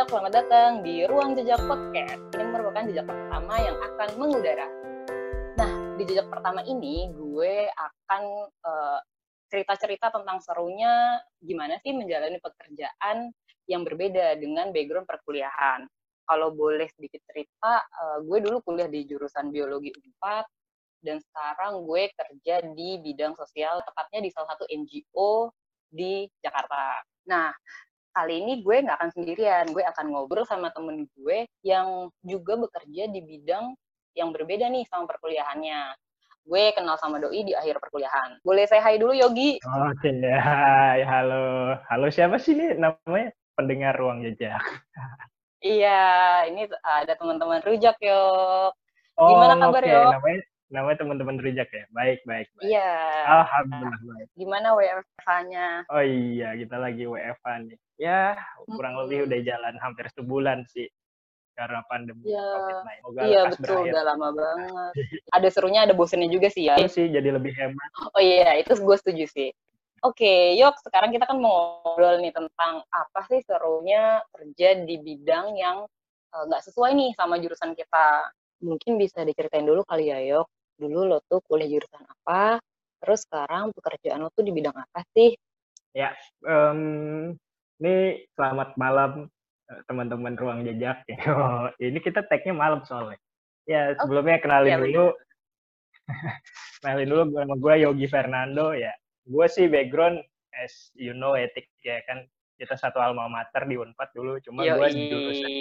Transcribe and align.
jejak, 0.00 0.16
selamat 0.16 0.32
datang 0.32 0.70
di 0.80 1.04
Ruang 1.04 1.36
Jejak 1.36 1.60
Podcast. 1.68 2.24
Ini 2.32 2.48
merupakan 2.48 2.88
jejak 2.88 3.04
pertama 3.04 3.52
yang 3.60 3.76
akan 3.84 4.08
mengudara. 4.16 4.64
Nah, 5.60 5.70
di 6.00 6.08
jejak 6.08 6.24
pertama 6.32 6.64
ini 6.64 7.12
gue 7.12 7.68
akan 7.68 8.22
uh, 8.64 8.98
cerita-cerita 9.52 10.08
tentang 10.08 10.40
serunya 10.40 11.20
gimana 11.44 11.76
sih 11.84 11.92
menjalani 11.92 12.40
pekerjaan 12.40 13.28
yang 13.68 13.84
berbeda 13.84 14.40
dengan 14.40 14.72
background 14.72 15.04
perkuliahan. 15.04 15.84
Kalau 16.24 16.48
boleh 16.56 16.88
sedikit 16.96 17.20
cerita, 17.28 17.84
uh, 17.84 18.24
gue 18.24 18.40
dulu 18.40 18.64
kuliah 18.64 18.88
di 18.88 19.04
jurusan 19.04 19.52
biologi 19.52 19.92
4 19.92 21.04
dan 21.04 21.20
sekarang 21.20 21.84
gue 21.84 22.08
kerja 22.08 22.64
di 22.72 23.04
bidang 23.04 23.36
sosial, 23.36 23.84
tepatnya 23.84 24.24
di 24.24 24.32
salah 24.32 24.56
satu 24.56 24.64
NGO 24.64 25.52
di 25.92 26.24
Jakarta. 26.40 27.04
Nah, 27.28 27.52
kali 28.10 28.42
ini 28.42 28.52
gue 28.60 28.76
nggak 28.86 28.98
akan 28.98 29.10
sendirian, 29.14 29.64
gue 29.70 29.82
akan 29.86 30.06
ngobrol 30.10 30.46
sama 30.46 30.70
temen 30.74 31.06
gue 31.14 31.46
yang 31.62 32.10
juga 32.26 32.58
bekerja 32.58 33.06
di 33.10 33.20
bidang 33.22 33.74
yang 34.18 34.34
berbeda 34.34 34.66
nih 34.66 34.84
sama 34.90 35.06
perkuliahannya. 35.06 35.94
Gue 36.42 36.72
kenal 36.74 36.98
sama 36.98 37.22
Doi 37.22 37.46
di 37.46 37.54
akhir 37.54 37.78
perkuliahan. 37.78 38.42
Boleh 38.42 38.66
saya 38.66 38.82
hai 38.82 38.98
dulu 38.98 39.14
Yogi? 39.14 39.60
Oke, 39.62 40.10
hai, 40.24 41.04
halo. 41.04 41.78
Halo 41.86 42.06
siapa 42.10 42.40
sih 42.40 42.56
ini 42.58 42.74
namanya? 42.74 43.30
Pendengar 43.54 43.92
Ruang 43.94 44.24
Jejak. 44.24 44.58
iya, 45.60 46.42
ini 46.48 46.64
ada 46.82 47.12
teman-teman 47.14 47.60
rujak 47.62 48.00
Yok. 48.00 48.72
Gimana 49.20 49.54
oh, 49.54 49.58
kabar 49.68 49.82
okay. 49.84 49.94
Yok? 49.94 50.12
Namanya 50.16 50.40
namanya 50.70 51.02
teman-teman 51.02 51.36
rejak 51.42 51.68
ya. 51.74 51.84
Baik, 51.90 52.22
baik, 52.22 52.46
baik. 52.54 52.70
Iya. 52.70 52.90
Alhamdulillah 53.26 54.00
baik. 54.06 54.28
Gimana 54.38 54.68
WFH-nya? 54.78 55.66
Oh 55.90 56.02
iya, 56.02 56.54
kita 56.54 56.76
lagi 56.78 57.04
WFH 57.04 57.46
nih. 57.66 57.78
Ya, 58.00 58.38
kurang 58.64 58.96
hmm. 58.96 59.02
lebih 59.04 59.18
udah 59.28 59.38
jalan 59.44 59.74
hampir 59.82 60.06
sebulan 60.14 60.64
sih 60.70 60.88
karena 61.58 61.84
pandemi 61.92 62.32
ya. 62.32 62.40
COVID-19. 62.40 63.28
iya 63.28 63.42
betul, 63.52 63.84
berakhir. 63.84 63.92
udah 63.92 64.02
lama 64.08 64.28
banget. 64.32 64.92
ada 65.36 65.48
serunya, 65.52 65.80
ada 65.84 65.92
bosennya 65.92 66.30
juga 66.32 66.48
sih 66.48 66.70
ya. 66.70 66.80
Itu 66.80 66.88
sih, 66.88 67.06
jadi 67.12 67.36
lebih 67.36 67.52
hemat. 67.52 67.90
Oh 68.16 68.22
iya, 68.22 68.56
itu 68.56 68.72
gue 68.72 68.96
setuju 68.96 69.28
sih. 69.28 69.50
Oke, 70.00 70.56
yuk 70.56 70.80
sekarang 70.80 71.12
kita 71.12 71.28
kan 71.28 71.36
mau 71.36 71.84
ngobrol 71.84 72.24
nih 72.24 72.32
tentang 72.32 72.80
apa 72.88 73.20
sih 73.28 73.44
serunya 73.44 74.24
kerja 74.32 74.80
di 74.88 74.96
bidang 74.96 75.60
yang 75.60 75.84
eh, 76.32 76.42
nggak 76.48 76.62
uh, 76.62 76.66
sesuai 76.72 76.96
nih 76.96 77.10
sama 77.12 77.36
jurusan 77.36 77.76
kita. 77.76 78.32
Mungkin 78.64 78.96
bisa 78.96 79.20
diceritain 79.28 79.68
dulu 79.68 79.84
kali 79.84 80.08
ya, 80.08 80.20
Yok 80.24 80.48
dulu 80.80 81.04
lo 81.04 81.18
tuh 81.28 81.44
kuliah 81.44 81.68
jurusan 81.68 82.00
apa, 82.08 82.56
terus 83.04 83.28
sekarang 83.28 83.76
pekerjaan 83.76 84.24
lo 84.24 84.32
tuh 84.32 84.40
di 84.40 84.52
bidang 84.56 84.72
apa 84.72 85.04
sih? 85.12 85.36
Ya, 85.92 86.16
um, 86.40 87.36
ini 87.84 88.24
selamat 88.32 88.80
malam 88.80 89.28
eh, 89.68 89.80
teman-teman 89.84 90.40
ruang 90.40 90.64
jejak. 90.64 91.04
Oh, 91.28 91.68
ini 91.76 92.00
kita 92.00 92.24
tagnya 92.24 92.56
malam 92.56 92.80
soalnya. 92.88 93.20
Ya 93.68 93.92
oh, 93.92 94.08
sebelumnya 94.08 94.40
kenalin 94.40 94.72
ya, 94.72 94.78
dulu, 94.80 95.06
kenalin 96.80 97.08
dulu 97.12 97.22
nama 97.36 97.54
gue 97.60 97.74
Yogi 97.84 98.06
Fernando 98.08 98.72
ya. 98.72 98.96
Gue 99.28 99.46
sih 99.52 99.68
background 99.68 100.24
as 100.56 100.88
you 100.96 101.12
know 101.12 101.36
etik 101.36 101.68
ya 101.84 102.00
kan 102.08 102.24
kita 102.56 102.76
satu 102.76 103.00
alma 103.00 103.28
mater 103.28 103.64
di 103.64 103.76
Unpad 103.76 104.12
dulu, 104.12 104.36
cuma 104.44 104.64
gue 104.64 104.88
jurusan 104.92 105.52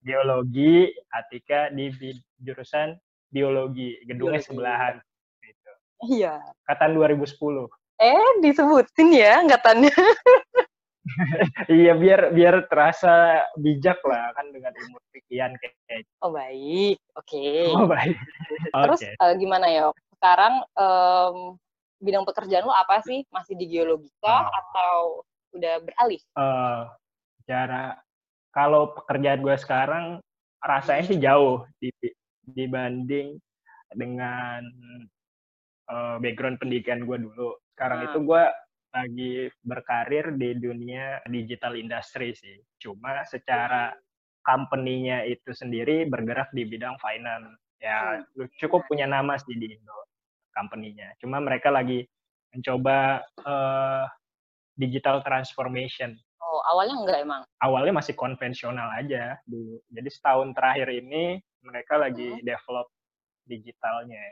geologi, 0.00 0.88
Atika 1.12 1.68
di 1.68 1.92
jurusan 2.40 2.96
biologi, 3.30 3.96
gedungnya 4.04 4.42
biologi. 4.42 4.50
sebelahan. 4.50 4.94
Gitu. 5.40 5.70
Iya. 6.18 6.34
Katan 6.66 6.98
2010. 6.98 7.70
Eh, 8.00 8.30
disebutin 8.42 9.08
ya 9.12 9.44
angkatannya. 9.44 9.92
iya, 11.80 11.92
biar 11.96 12.32
biar 12.32 12.68
terasa 12.68 13.44
bijak 13.56 14.00
lah 14.04 14.32
kan 14.36 14.46
dengan 14.52 14.72
umur 14.88 15.00
sekian 15.12 15.52
kayak. 15.60 16.04
Oh 16.24 16.32
baik, 16.32 16.96
oke. 17.16 17.28
Okay. 17.28 17.68
Oh 17.72 17.84
baik. 17.84 18.16
Terus 18.84 19.00
okay. 19.04 19.14
uh, 19.20 19.34
gimana 19.36 19.66
ya? 19.68 19.92
Sekarang 20.16 20.64
um, 20.76 21.60
bidang 22.00 22.24
pekerjaan 22.24 22.64
lo 22.64 22.72
apa 22.72 23.04
sih? 23.04 23.24
Masih 23.28 23.56
di 23.56 23.68
geologika 23.68 24.48
oh. 24.48 24.52
atau 24.52 24.96
udah 25.56 25.74
beralih? 25.84 26.20
Uh, 26.36 26.88
cara 27.44 28.00
kalau 28.54 28.94
pekerjaan 28.94 29.40
gue 29.42 29.56
sekarang 29.58 30.04
rasanya 30.60 31.04
sih 31.06 31.18
jauh 31.18 31.64
di 31.80 31.90
dibanding 32.54 33.38
dengan 33.94 34.62
uh, 35.90 36.16
background 36.22 36.62
pendidikan 36.62 37.02
gue 37.04 37.18
dulu. 37.18 37.58
Sekarang 37.74 37.98
hmm. 38.04 38.08
itu 38.10 38.18
gue 38.24 38.44
lagi 38.90 39.34
berkarir 39.62 40.34
di 40.34 40.50
dunia 40.58 41.22
digital 41.30 41.78
industry 41.78 42.34
sih. 42.34 42.58
Cuma 42.82 43.22
secara 43.26 43.94
company-nya 44.42 45.26
itu 45.28 45.52
sendiri 45.52 46.06
bergerak 46.10 46.50
di 46.54 46.66
bidang 46.66 46.98
finance. 46.98 47.58
Ya 47.80 48.22
hmm. 48.22 48.50
cukup 48.60 48.86
punya 48.86 49.06
nama 49.06 49.38
sih 49.38 49.56
di 49.56 49.74
Indo 49.74 49.98
company-nya. 50.54 51.14
Cuma 51.22 51.38
mereka 51.38 51.70
lagi 51.70 52.04
mencoba 52.50 53.22
uh, 53.46 54.04
digital 54.74 55.22
transformation. 55.22 56.18
Awalnya 56.64 56.96
enggak 57.00 57.18
emang? 57.24 57.42
Awalnya 57.60 57.92
masih 57.96 58.14
konvensional 58.16 58.88
aja 58.96 59.38
dulu. 59.48 59.80
Jadi 59.88 60.08
setahun 60.08 60.52
terakhir 60.52 60.88
ini 60.92 61.40
mereka 61.64 62.00
lagi 62.00 62.36
hmm. 62.36 62.44
develop 62.44 62.88
digitalnya 63.44 64.22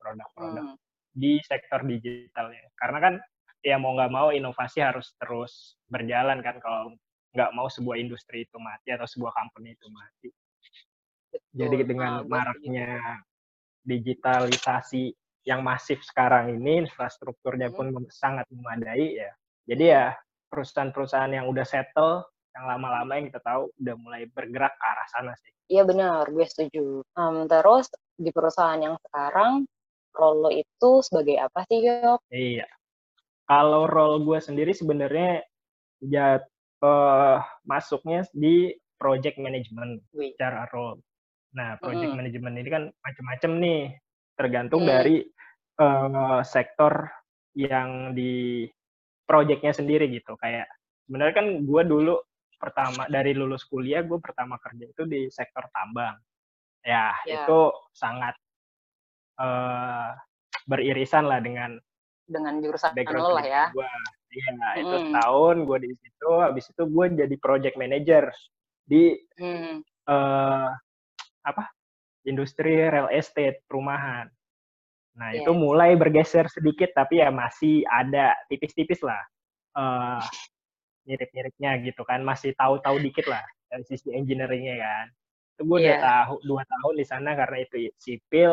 produk-produk 0.00 0.66
hmm. 0.74 0.78
di 1.12 1.42
sektor 1.42 1.82
digitalnya 1.82 2.64
karena 2.78 2.98
kan 3.02 3.14
ya 3.60 3.76
mau 3.76 3.98
nggak 3.98 4.12
mau 4.12 4.28
inovasi 4.30 4.78
harus 4.80 5.12
terus 5.18 5.74
berjalan 5.90 6.38
kan 6.40 6.56
kalau 6.62 6.94
nggak 7.34 7.50
mau 7.52 7.68
sebuah 7.68 8.00
industri 8.00 8.46
itu 8.46 8.56
mati 8.56 8.94
atau 8.94 9.04
sebuah 9.04 9.34
company 9.34 9.76
itu 9.76 9.86
mati 9.90 10.30
Betul. 11.34 11.52
jadi 11.52 11.76
dengan 11.84 12.12
nah, 12.22 12.24
maraknya 12.24 13.20
digitalisasi 13.84 15.12
yang 15.46 15.62
masif 15.62 16.02
sekarang 16.02 16.58
ini 16.58 16.86
infrastrukturnya 16.86 17.70
pun 17.74 17.92
hmm. 17.92 18.08
sangat 18.08 18.46
memadai 18.48 19.20
ya 19.20 19.30
jadi 19.66 19.84
ya 19.84 20.06
perusahaan-perusahaan 20.56 21.36
yang 21.36 21.44
udah 21.52 21.68
settle 21.68 22.24
yang 22.56 22.64
lama-lama 22.64 23.12
yang 23.20 23.28
kita 23.28 23.44
tahu 23.44 23.68
udah 23.76 23.94
mulai 24.00 24.24
bergerak 24.32 24.72
ke 24.80 24.84
arah 24.88 25.08
sana 25.12 25.32
sih. 25.36 25.52
Iya 25.68 25.84
benar, 25.84 26.24
gue 26.32 26.46
setuju. 26.48 27.04
Um, 27.12 27.44
terus 27.44 27.92
di 28.16 28.32
perusahaan 28.32 28.80
yang 28.80 28.96
sekarang, 29.04 29.68
role 30.16 30.38
lo 30.40 30.50
itu 30.50 30.90
sebagai 31.04 31.36
apa 31.36 31.68
sih, 31.68 31.84
Yok? 31.84 32.24
Iya. 32.32 32.64
Kalau 33.44 33.84
role 33.84 34.24
gue 34.24 34.38
sendiri 34.40 34.72
sebenarnya 34.72 35.44
ya 36.00 36.40
uh, 36.80 37.38
masuknya 37.68 38.24
di 38.32 38.72
project 38.96 39.36
management 39.36 40.00
Wih. 40.16 40.32
secara 40.32 40.64
role. 40.72 40.96
Nah, 41.52 41.76
project 41.76 42.16
mm. 42.16 42.16
management 42.16 42.54
ini 42.56 42.68
kan 42.72 42.84
macam-macam 43.04 43.50
nih, 43.60 43.82
tergantung 44.32 44.82
mm. 44.84 44.88
dari 44.88 45.16
uh, 45.76 46.40
sektor 46.40 47.04
yang 47.52 48.16
di 48.16 48.64
projectnya 49.26 49.74
sendiri 49.74 50.08
gitu. 50.08 50.38
Kayak 50.38 50.70
sebenarnya 51.04 51.34
kan 51.34 51.46
gue 51.66 51.82
dulu 51.82 52.16
pertama 52.56 53.04
dari 53.06 53.36
lulus 53.36 53.68
kuliah 53.68 54.00
gue 54.00 54.16
pertama 54.16 54.56
kerja 54.56 54.88
itu 54.88 55.02
di 55.04 55.28
sektor 55.28 55.68
tambang 55.70 56.16
ya 56.80 57.12
yeah. 57.28 57.44
itu 57.44 57.60
sangat 57.92 58.32
uh, 59.36 60.16
beririsan 60.64 61.28
lah 61.28 61.38
dengan 61.44 61.76
dengan 62.26 62.58
jurusan 62.58 62.96
lo 62.96 63.36
lah 63.38 63.44
ya 63.44 63.64
gue 63.70 63.86
iya 64.34 64.50
hmm. 64.50 64.82
itu 64.82 64.96
tahun 65.14 65.56
gue 65.68 65.78
di 65.84 65.90
situ 65.94 66.30
habis 66.42 66.64
itu 66.66 66.82
gue 66.88 67.06
jadi 67.14 67.36
project 67.38 67.76
manager 67.78 68.24
di 68.88 69.14
hmm. 69.38 69.84
uh, 70.08 70.70
apa 71.46 71.64
industri 72.26 72.82
real 72.90 73.12
estate 73.14 73.62
perumahan 73.70 74.26
nah 75.16 75.32
yeah. 75.32 75.40
itu 75.42 75.50
mulai 75.56 75.96
bergeser 75.96 76.44
sedikit 76.52 76.92
tapi 76.92 77.24
ya 77.24 77.32
masih 77.32 77.82
ada 77.88 78.36
tipis-tipis 78.52 79.00
lah 79.00 79.20
uh, 79.76 80.20
mirip-miripnya 81.08 81.80
gitu 81.80 82.04
kan 82.04 82.20
masih 82.20 82.52
tahu-tahu 82.52 83.00
dikit 83.00 83.24
lah 83.32 83.42
dari 83.72 83.84
sisi 83.88 84.12
engineeringnya 84.12 84.76
kan 84.76 85.06
itu 85.56 85.62
gue 85.64 85.78
yeah. 85.80 85.84
udah 85.88 85.96
iya. 85.96 86.04
tahu 86.04 86.34
dua 86.44 86.62
tahun 86.68 86.94
di 87.00 87.04
sana 87.08 87.30
karena 87.32 87.56
itu 87.64 87.76
sipil 87.96 88.52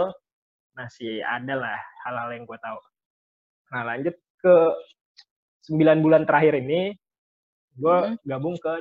masih 0.73 1.19
ada 1.21 1.53
lah 1.59 1.79
hal-hal 2.07 2.29
yang 2.31 2.43
gue 2.47 2.59
tahu 2.63 2.79
nah 3.75 3.81
lanjut 3.83 4.15
ke 4.39 4.55
sembilan 5.67 5.99
bulan 5.99 6.23
terakhir 6.23 6.63
ini 6.63 6.95
gue 7.75 7.97
mm 7.97 8.07
-hmm. 8.07 8.23
gabung 8.23 8.55
ke 8.55 8.73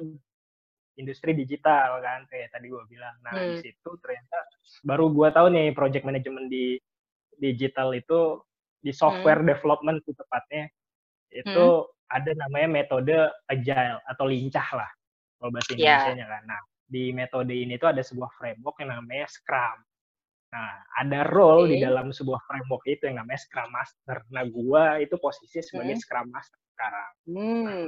industri 1.01 1.33
digital 1.33 1.99
kan 2.05 2.29
kayak 2.29 2.53
tadi 2.53 2.69
gue 2.69 2.85
bilang 2.87 3.17
nah 3.25 3.33
mm. 3.35 3.57
di 3.57 3.57
situ 3.65 3.91
ternyata 3.99 4.39
baru 4.85 5.11
gue 5.11 5.29
tahu 5.33 5.47
nih 5.51 5.67
project 5.73 6.05
management 6.05 6.47
di 6.53 6.77
digital 7.39 7.95
itu 7.97 8.41
di 8.83 8.91
software 8.91 9.41
mm. 9.45 9.49
development 9.49 9.99
itu 10.03 10.13
tepatnya 10.17 10.67
itu 11.33 11.67
mm 11.87 11.91
ada 12.13 12.33
namanya 12.37 12.69
metode 12.69 13.17
agile 13.49 13.99
atau 14.05 14.25
lincah 14.29 14.69
lah 14.77 14.91
kalau 15.41 15.51
bahasa 15.51 15.73
iya. 15.75 15.99
Indonesia-nya 15.99 16.27
kan. 16.29 16.43
Nah, 16.45 16.61
di 16.87 17.05
metode 17.11 17.55
ini 17.57 17.75
tuh 17.81 17.89
ada 17.91 18.05
sebuah 18.05 18.31
framework 18.37 18.77
yang 18.85 18.93
namanya 18.93 19.27
Scrum. 19.33 19.79
Nah, 20.53 20.71
ada 21.01 21.25
role 21.33 21.67
okay. 21.67 21.71
di 21.73 21.77
dalam 21.81 22.13
sebuah 22.13 22.41
framework 22.45 22.85
itu 22.85 23.09
yang 23.09 23.25
namanya 23.25 23.41
Scrum 23.41 23.71
Master. 23.73 24.17
Nah, 24.29 24.45
gua 24.53 25.01
itu 25.01 25.17
posisi 25.17 25.65
sebagai 25.65 25.97
hmm. 25.97 26.03
Scrum 26.05 26.29
Master 26.29 26.61
sekarang. 26.77 27.11
Nah, 27.33 27.41
hmm. 27.41 27.65
Nah, 27.65 27.81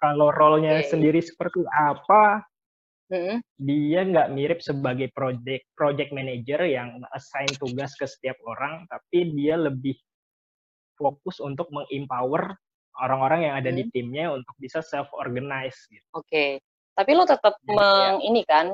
kalau 0.00 0.28
role-nya 0.32 0.80
okay. 0.80 0.88
sendiri 0.88 1.20
seperti 1.20 1.60
apa, 1.72 2.42
hmm. 3.12 3.38
dia 3.60 4.00
nggak 4.06 4.28
mirip 4.32 4.60
sebagai 4.62 5.10
project 5.14 5.66
project 5.74 6.10
manager 6.10 6.64
yang 6.66 7.00
assign 7.14 7.48
tugas 7.58 7.94
ke 7.94 8.06
setiap 8.06 8.36
orang, 8.46 8.86
tapi 8.90 9.34
dia 9.34 9.58
lebih 9.58 9.96
fokus 10.96 11.38
untuk 11.38 11.68
mengempower 11.70 12.56
orang-orang 13.00 13.50
yang 13.50 13.54
ada 13.60 13.70
hmm. 13.70 13.78
di 13.78 13.84
timnya 13.92 14.32
untuk 14.32 14.54
bisa 14.56 14.80
self 14.80 15.12
organize 15.12 15.76
gitu. 15.92 16.04
Oke. 16.16 16.26
Okay. 16.28 16.50
Tapi 16.96 17.12
lo 17.12 17.28
tetap 17.28 17.60
ya, 17.60 17.76
meng 17.76 18.14
ya. 18.24 18.24
ini 18.24 18.42
kan 18.48 18.66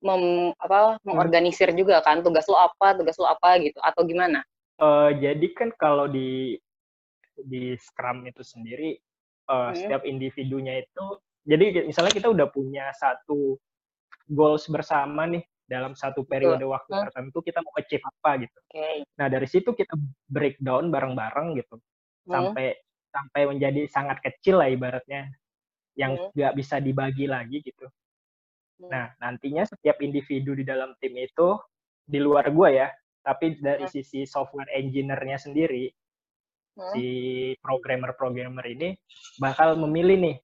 mem, 0.00 0.56
apa 0.56 0.96
hmm. 0.96 1.04
mengorganisir 1.04 1.68
juga 1.76 2.00
kan 2.00 2.24
tugas 2.24 2.48
lo 2.48 2.56
apa, 2.56 2.96
tugas 2.96 3.16
lo 3.20 3.28
apa 3.28 3.60
gitu 3.60 3.76
atau 3.84 4.02
gimana? 4.08 4.40
Uh, 4.80 5.12
jadi 5.20 5.46
kan 5.52 5.68
kalau 5.76 6.08
di 6.08 6.56
di 7.38 7.76
Scrum 7.78 8.26
itu 8.26 8.42
sendiri 8.42 8.98
uh, 9.52 9.70
hmm. 9.70 9.74
setiap 9.76 10.02
individunya 10.08 10.82
itu 10.82 11.06
jadi 11.48 11.86
misalnya 11.86 12.12
kita 12.12 12.28
udah 12.28 12.46
punya 12.50 12.90
satu 12.98 13.56
goals 14.28 14.68
bersama 14.68 15.24
nih 15.26 15.42
dalam 15.68 15.92
satu 15.92 16.24
periode 16.24 16.64
Betul. 16.64 16.72
waktu 16.72 16.90
tertentu 17.08 17.38
kita 17.44 17.60
mau 17.60 17.74
achieve 17.76 18.04
apa 18.04 18.30
gitu. 18.40 18.58
Okay. 18.72 19.04
Nah 19.20 19.26
dari 19.28 19.44
situ 19.44 19.70
kita 19.76 19.94
breakdown 20.32 20.88
bareng-bareng 20.88 21.60
gitu 21.60 21.76
hmm. 21.76 22.32
sampai 22.32 22.66
sampai 23.12 23.42
menjadi 23.52 23.84
sangat 23.88 24.20
kecil 24.24 24.60
lah 24.60 24.72
ibaratnya 24.72 25.28
yang 25.96 26.16
hmm. 26.16 26.32
nggak 26.32 26.52
hmm. 26.56 26.60
bisa 26.60 26.76
dibagi 26.80 27.28
lagi 27.28 27.60
gitu. 27.60 27.84
Hmm. 28.80 28.88
Nah 28.88 29.04
nantinya 29.20 29.68
setiap 29.68 30.00
individu 30.00 30.56
di 30.56 30.64
dalam 30.64 30.96
tim 31.02 31.12
itu 31.20 31.60
di 32.08 32.16
luar 32.16 32.48
gua 32.48 32.72
ya, 32.72 32.88
tapi 33.20 33.60
dari 33.60 33.84
hmm. 33.84 33.92
sisi 33.92 34.24
software 34.24 34.72
engineer-nya 34.72 35.36
sendiri 35.36 35.92
hmm. 36.80 36.92
si 36.96 37.06
programmer-programmer 37.60 38.64
ini 38.72 38.96
bakal 39.36 39.76
memilih 39.76 40.16
nih, 40.16 40.36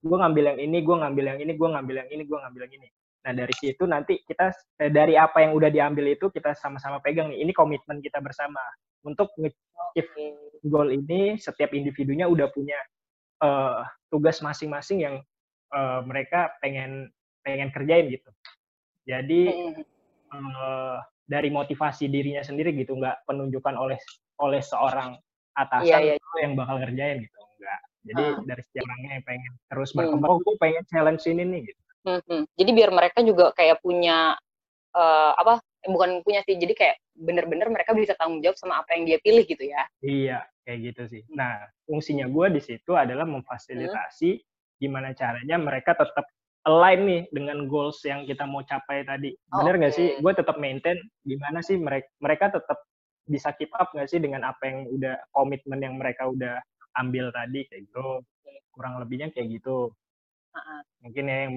gue 0.00 0.16
ngambil 0.16 0.44
yang 0.54 0.60
ini, 0.64 0.78
gue 0.80 0.96
ngambil 0.96 1.24
yang 1.28 1.40
ini, 1.44 1.52
gue 1.52 1.68
ngambil 1.68 1.94
yang 2.00 2.08
ini, 2.08 2.22
gue 2.24 2.38
ngambil 2.40 2.60
yang 2.64 2.74
ini. 2.80 2.88
Nah 3.26 3.32
dari 3.34 3.54
situ 3.58 3.82
nanti 3.90 4.22
kita 4.22 4.54
eh, 4.78 4.90
dari 4.90 5.18
apa 5.18 5.42
yang 5.42 5.58
udah 5.58 5.66
diambil 5.66 6.14
itu 6.14 6.30
kita 6.30 6.54
sama-sama 6.54 7.02
pegang 7.02 7.34
nih. 7.34 7.42
Ini 7.42 7.52
komitmen 7.52 7.98
kita 7.98 8.22
bersama 8.22 8.62
untuk 9.02 9.34
nge-achieve 9.34 10.38
goal 10.66 10.94
ini. 10.94 11.34
Setiap 11.34 11.74
individunya 11.74 12.30
udah 12.30 12.46
punya 12.54 12.78
uh, 13.42 13.82
tugas 14.08 14.38
masing-masing 14.40 15.02
yang 15.02 15.16
uh, 15.74 16.00
mereka 16.06 16.54
pengen 16.62 17.10
pengen 17.42 17.74
kerjain 17.74 18.14
gitu. 18.14 18.30
Jadi 19.06 19.74
uh, 20.30 20.98
dari 21.26 21.50
motivasi 21.50 22.06
dirinya 22.06 22.46
sendiri 22.46 22.70
gitu, 22.78 22.94
nggak 22.94 23.26
penunjukan 23.26 23.74
oleh 23.74 23.98
oleh 24.38 24.62
seorang 24.62 25.18
atasan 25.56 25.88
yeah, 25.88 26.00
yeah. 26.14 26.16
Iya. 26.20 26.40
yang 26.44 26.52
bakal 26.54 26.76
ngerjain 26.78 27.16
gitu 27.24 27.38
enggak 27.56 27.80
jadi 28.06 28.24
uh. 28.36 28.44
dari 28.44 28.62
setiap 28.62 28.84
orangnya 28.84 29.10
yang 29.18 29.24
pengen 29.24 29.52
terus 29.72 29.90
hmm. 29.90 29.96
berkembang 29.98 30.28
hmm. 30.30 30.36
oh 30.36 30.44
gue 30.44 30.54
pengen 30.60 30.84
challenge 30.92 31.24
ini 31.26 31.42
nih 31.48 31.60
gitu 31.72 31.82
hmm, 32.06 32.20
hmm. 32.22 32.42
jadi 32.54 32.70
biar 32.70 32.90
mereka 32.94 33.18
juga 33.26 33.50
kayak 33.52 33.82
punya 33.82 34.38
uh, 34.94 35.32
apa 35.34 35.58
eh, 35.82 35.90
bukan 35.90 36.22
punya 36.22 36.40
sih 36.46 36.54
jadi 36.54 36.72
kayak 36.72 36.96
bener-bener 37.18 37.68
mereka 37.68 37.92
bisa 37.92 38.14
tanggung 38.14 38.40
jawab 38.40 38.56
sama 38.56 38.80
apa 38.80 38.94
yang 38.94 39.04
dia 39.10 39.18
pilih 39.20 39.42
gitu 39.42 39.64
ya 39.66 39.82
iya 40.06 40.38
kayak 40.62 40.94
gitu 40.94 41.02
sih 41.18 41.22
nah 41.34 41.66
fungsinya 41.84 42.30
gue 42.30 42.46
di 42.54 42.62
situ 42.62 42.94
adalah 42.94 43.26
memfasilitasi 43.26 44.30
hmm. 44.38 44.44
gimana 44.78 45.10
caranya 45.12 45.58
mereka 45.58 45.98
tetap 45.98 46.24
align 46.66 47.00
nih 47.06 47.22
dengan 47.30 47.70
goals 47.70 48.02
yang 48.02 48.26
kita 48.26 48.42
mau 48.42 48.58
capai 48.66 49.06
tadi. 49.06 49.30
Bener 49.54 49.78
nggak 49.78 49.94
okay. 49.94 50.02
sih? 50.02 50.08
Gue 50.18 50.34
tetap 50.34 50.58
maintain 50.58 50.98
gimana 51.22 51.62
sih 51.62 51.78
mereka 51.78 52.10
mereka 52.18 52.58
tetap 52.58 52.82
bisa 53.30 53.54
keep 53.54 53.70
up 53.78 53.94
nggak 53.94 54.10
sih 54.10 54.18
dengan 54.18 54.42
apa 54.42 54.66
yang 54.66 54.90
udah 54.90 55.14
komitmen 55.30 55.78
yang 55.78 55.94
mereka 55.94 56.26
udah 56.26 56.58
ambil 56.98 57.30
tadi 57.30 57.66
kayak 57.70 57.86
gitu 57.86 58.22
kurang 58.70 59.00
lebihnya 59.02 59.32
kayak 59.32 59.56
gitu 59.56 59.90
mungkin 61.02 61.24
yang 61.26 61.52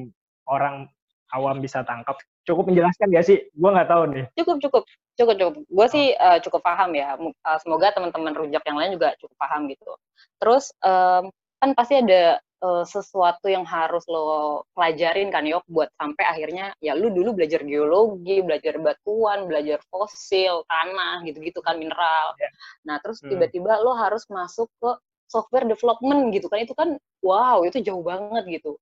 orang 0.49 0.89
awam 1.29 1.61
bisa 1.61 1.85
tangkap 1.85 2.17
cukup 2.43 2.73
menjelaskan 2.73 3.13
gak 3.13 3.25
sih 3.25 3.37
gue 3.53 3.69
nggak 3.69 3.89
tahu 3.89 4.03
nih 4.09 4.25
cukup 4.33 4.57
cukup 4.57 4.83
cukup 5.13 5.35
cukup 5.37 5.53
gue 5.61 5.85
oh. 5.85 5.89
sih 5.89 6.05
uh, 6.17 6.41
cukup 6.41 6.61
paham 6.65 6.97
ya 6.97 7.13
uh, 7.15 7.59
semoga 7.61 7.93
teman-teman 7.93 8.33
rujak 8.33 8.63
yang 8.65 8.77
lain 8.81 8.97
juga 8.97 9.13
cukup 9.21 9.37
paham 9.37 9.69
gitu 9.69 9.93
terus 10.41 10.73
um, 10.81 11.29
kan 11.59 11.75
pasti 11.75 12.01
ada 12.01 12.41
uh, 12.63 12.85
sesuatu 12.87 13.47
yang 13.47 13.67
harus 13.67 14.03
lo 14.07 14.63
pelajarin 14.75 15.31
kan 15.31 15.43
yok 15.47 15.63
buat 15.67 15.91
sampai 15.99 16.23
akhirnya 16.27 16.71
ya 16.83 16.95
lu 16.95 17.11
dulu 17.11 17.35
belajar 17.35 17.63
geologi, 17.63 18.39
belajar 18.43 18.79
batuan, 18.79 19.47
belajar 19.47 19.79
fosil, 19.91 20.63
tanah 20.67 21.23
gitu-gitu 21.27 21.59
kan 21.63 21.79
mineral. 21.79 22.35
Yeah. 22.39 22.51
Nah, 22.87 22.95
terus 23.03 23.19
hmm. 23.23 23.35
tiba-tiba 23.35 23.79
hmm. 23.79 23.83
lo 23.83 23.91
harus 23.95 24.23
masuk 24.31 24.71
ke 24.79 24.91
software 25.29 25.67
development 25.67 26.33
gitu 26.33 26.49
kan 26.49 26.59
itu 26.65 26.73
kan 26.73 26.97
wow, 27.21 27.61
itu 27.67 27.79
jauh 27.83 28.01
banget 28.01 28.59
gitu. 28.59 28.79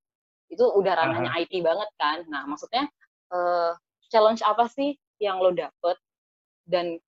Itu 0.48 0.64
udah 0.74 0.94
ranahnya. 0.96 1.32
IT 1.44 1.54
banget 1.62 1.90
kan. 2.00 2.24
Nah, 2.32 2.48
maksudnya 2.48 2.88
uh, 3.32 3.76
challenge 4.08 4.42
apa 4.44 4.68
sih 4.72 4.96
yang 5.20 5.42
lo 5.42 5.52
dapet 5.52 5.98
dan 6.68 7.00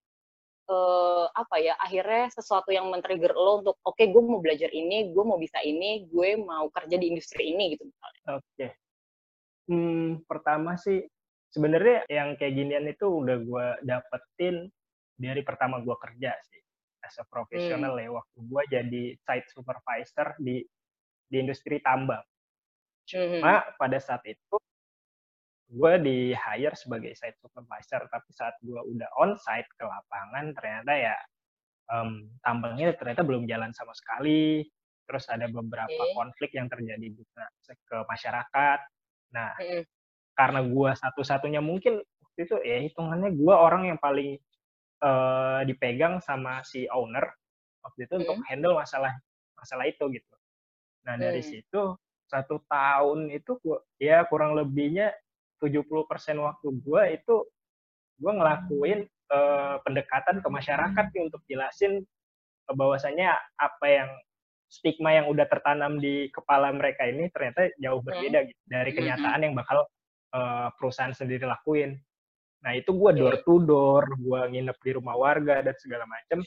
uh, 0.68 1.26
apa 1.32 1.56
ya 1.62 1.78
akhirnya 1.78 2.32
sesuatu 2.34 2.74
yang 2.74 2.90
men-trigger 2.90 3.32
lo 3.36 3.64
untuk 3.64 3.76
oke 3.86 3.96
okay, 3.96 4.10
gue 4.10 4.24
mau 4.24 4.42
belajar 4.42 4.72
ini 4.74 5.14
gue 5.14 5.24
mau 5.24 5.38
bisa 5.38 5.62
ini 5.62 6.10
gue 6.10 6.40
mau 6.42 6.68
kerja 6.74 6.96
di 6.98 7.06
industri 7.12 7.54
ini 7.54 7.78
gitu 7.78 7.86
misalnya 7.86 8.22
oke 8.40 8.48
okay. 8.58 8.70
hmm, 9.70 10.26
pertama 10.26 10.74
sih 10.80 11.06
sebenarnya 11.54 12.10
yang 12.10 12.34
kayak 12.34 12.54
ginian 12.58 12.86
itu 12.90 13.06
udah 13.06 13.38
gue 13.46 13.68
dapetin 13.86 14.74
dari 15.20 15.42
pertama 15.46 15.84
gue 15.86 15.96
kerja 16.02 16.34
sih 16.50 16.62
as 17.06 17.16
a 17.22 17.26
professional 17.30 17.96
hmm. 17.96 18.04
ya 18.04 18.10
waktu 18.12 18.38
gue 18.42 18.64
jadi 18.74 19.04
site 19.22 19.48
supervisor 19.54 20.34
di 20.42 20.66
di 21.30 21.38
industri 21.38 21.78
tambang. 21.80 22.26
Cuma 23.10 23.66
hmm. 23.66 23.76
pada 23.82 23.98
saat 23.98 24.22
itu 24.30 24.58
gue 25.70 25.94
di 26.02 26.18
hire 26.34 26.74
sebagai 26.74 27.14
site 27.14 27.38
supervisor 27.42 28.10
tapi 28.10 28.30
saat 28.34 28.58
gue 28.62 28.78
udah 28.78 29.10
on 29.22 29.38
site 29.38 29.70
ke 29.78 29.86
lapangan 29.86 30.50
ternyata 30.58 30.94
ya 30.98 31.16
um, 31.94 32.26
tambangnya 32.42 32.94
ternyata 32.98 33.22
belum 33.22 33.46
jalan 33.46 33.70
sama 33.74 33.94
sekali 33.94 34.66
terus 35.06 35.26
ada 35.30 35.46
beberapa 35.50 35.90
okay. 35.90 36.14
konflik 36.14 36.52
yang 36.58 36.70
terjadi 36.70 37.14
juga 37.14 37.50
ke 37.66 37.98
masyarakat 38.06 38.80
nah 39.34 39.54
mm. 39.62 39.84
karena 40.34 40.62
gue 40.66 40.92
satu-satunya 40.98 41.62
mungkin 41.62 42.02
waktu 42.02 42.40
itu 42.46 42.56
ya 42.66 42.78
hitungannya 42.90 43.34
gue 43.38 43.54
orang 43.54 43.94
yang 43.94 44.00
paling 44.02 44.42
uh, 45.06 45.62
dipegang 45.70 46.18
sama 46.22 46.66
si 46.66 46.90
owner 46.90 47.30
waktu 47.86 48.10
itu 48.10 48.14
mm. 48.18 48.22
untuk 48.26 48.38
handle 48.50 48.74
masalah 48.74 49.14
masalah 49.54 49.86
itu 49.86 50.02
gitu 50.14 50.36
nah 51.06 51.14
dari 51.14 51.46
mm. 51.46 51.50
situ 51.50 51.94
satu 52.30 52.62
tahun 52.70 53.34
itu 53.34 53.58
ya 53.98 54.22
kurang 54.30 54.54
lebihnya 54.54 55.12
70% 55.60 55.90
waktu 56.40 56.68
gue 56.72 57.04
itu 57.18 57.36
gue 58.20 58.32
ngelakuin 58.32 59.10
uh, 59.34 59.82
pendekatan 59.84 60.40
ke 60.40 60.50
masyarakat 60.50 61.06
nih 61.12 61.24
untuk 61.26 61.42
jelasin 61.50 62.06
uh, 62.70 62.76
bahwasanya 62.78 63.34
apa 63.58 63.86
yang 63.90 64.10
stigma 64.70 65.18
yang 65.18 65.26
udah 65.26 65.50
tertanam 65.50 65.98
di 65.98 66.30
kepala 66.30 66.70
mereka 66.70 67.10
ini 67.10 67.26
ternyata 67.34 67.74
jauh 67.82 68.06
berbeda 68.06 68.46
gitu, 68.46 68.62
dari 68.70 68.94
kenyataan 68.94 69.50
yang 69.50 69.58
bakal 69.58 69.90
uh, 70.38 70.70
perusahaan 70.78 71.12
sendiri 71.12 71.50
lakuin. 71.50 71.98
Nah 72.62 72.78
itu 72.78 72.94
gue 72.94 73.12
door 73.18 73.42
to 73.42 73.56
door, 73.66 74.06
gue 74.14 74.42
nginep 74.54 74.78
di 74.78 74.92
rumah 74.94 75.18
warga 75.18 75.66
dan 75.66 75.76
segala 75.82 76.06
macem. 76.06 76.46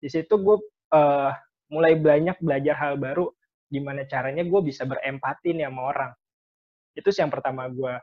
Di 0.00 0.08
situ 0.08 0.32
gue 0.32 0.56
uh, 0.96 1.30
mulai 1.68 1.92
banyak 2.00 2.40
belajar 2.40 2.74
hal 2.80 2.96
baru, 2.96 3.28
gimana 3.68 4.04
caranya 4.08 4.44
gue 4.44 4.60
bisa 4.64 4.88
berempati 4.88 5.52
nih 5.52 5.68
sama 5.68 5.82
orang 5.92 6.12
itu 6.96 7.08
sih 7.12 7.22
yang 7.22 7.32
pertama 7.32 7.68
gue 7.68 7.94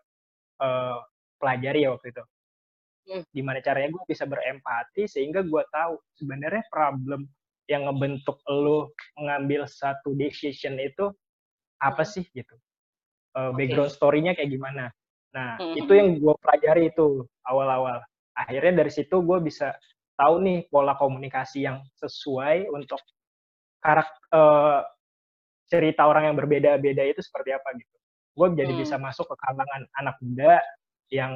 uh, 0.62 0.98
pelajari 1.42 1.84
ya 1.84 1.90
waktu 1.92 2.14
itu 2.14 2.24
hmm. 3.12 3.24
gimana 3.34 3.60
caranya 3.60 3.90
gue 3.92 4.04
bisa 4.08 4.24
berempati 4.24 5.10
sehingga 5.10 5.44
gue 5.44 5.64
tahu 5.74 6.00
sebenarnya 6.22 6.64
problem 6.70 7.28
yang 7.66 7.90
ngebentuk 7.90 8.38
lo 8.46 8.94
mengambil 9.18 9.66
satu 9.66 10.14
decision 10.14 10.78
itu 10.78 11.10
apa 11.82 12.06
hmm. 12.06 12.12
sih 12.14 12.26
gitu 12.32 12.56
uh, 13.36 13.52
background 13.52 13.92
okay. 13.92 13.98
story-nya 13.98 14.32
kayak 14.38 14.54
gimana 14.54 14.94
nah 15.36 15.60
hmm. 15.60 15.76
itu 15.76 15.92
yang 15.92 16.10
gue 16.22 16.34
pelajari 16.40 16.94
itu 16.94 17.26
awal-awal 17.44 18.00
akhirnya 18.38 18.86
dari 18.86 18.92
situ 18.94 19.20
gue 19.20 19.40
bisa 19.44 19.76
tahu 20.16 20.40
nih 20.40 20.64
pola 20.72 20.96
komunikasi 20.96 21.68
yang 21.68 21.84
sesuai 22.00 22.72
untuk 22.72 23.04
karakter 23.84 24.16
uh, 24.32 24.82
cerita 25.66 26.06
orang 26.06 26.30
yang 26.32 26.36
berbeda-beda 26.38 27.04
itu 27.06 27.22
seperti 27.22 27.54
apa 27.54 27.74
gitu 27.78 27.96
gue 28.36 28.48
jadi 28.60 28.74
hmm. 28.76 28.82
bisa 28.84 28.96
masuk 29.00 29.26
ke 29.32 29.36
kalangan 29.40 29.82
anak 29.96 30.16
muda 30.20 30.60
yang 31.08 31.34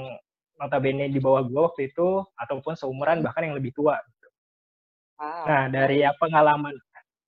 notabene 0.60 1.08
di 1.08 1.20
bawah 1.24 1.48
gue 1.48 1.62
waktu 1.64 1.82
itu 1.88 2.20
ataupun 2.36 2.76
seumuran 2.76 3.24
bahkan 3.24 3.48
yang 3.48 3.56
lebih 3.56 3.72
tua 3.72 3.96
gitu. 3.96 4.28
Wow. 5.16 5.44
Nah 5.48 5.64
dari 5.72 6.04
ya 6.04 6.12
pengalaman 6.20 6.76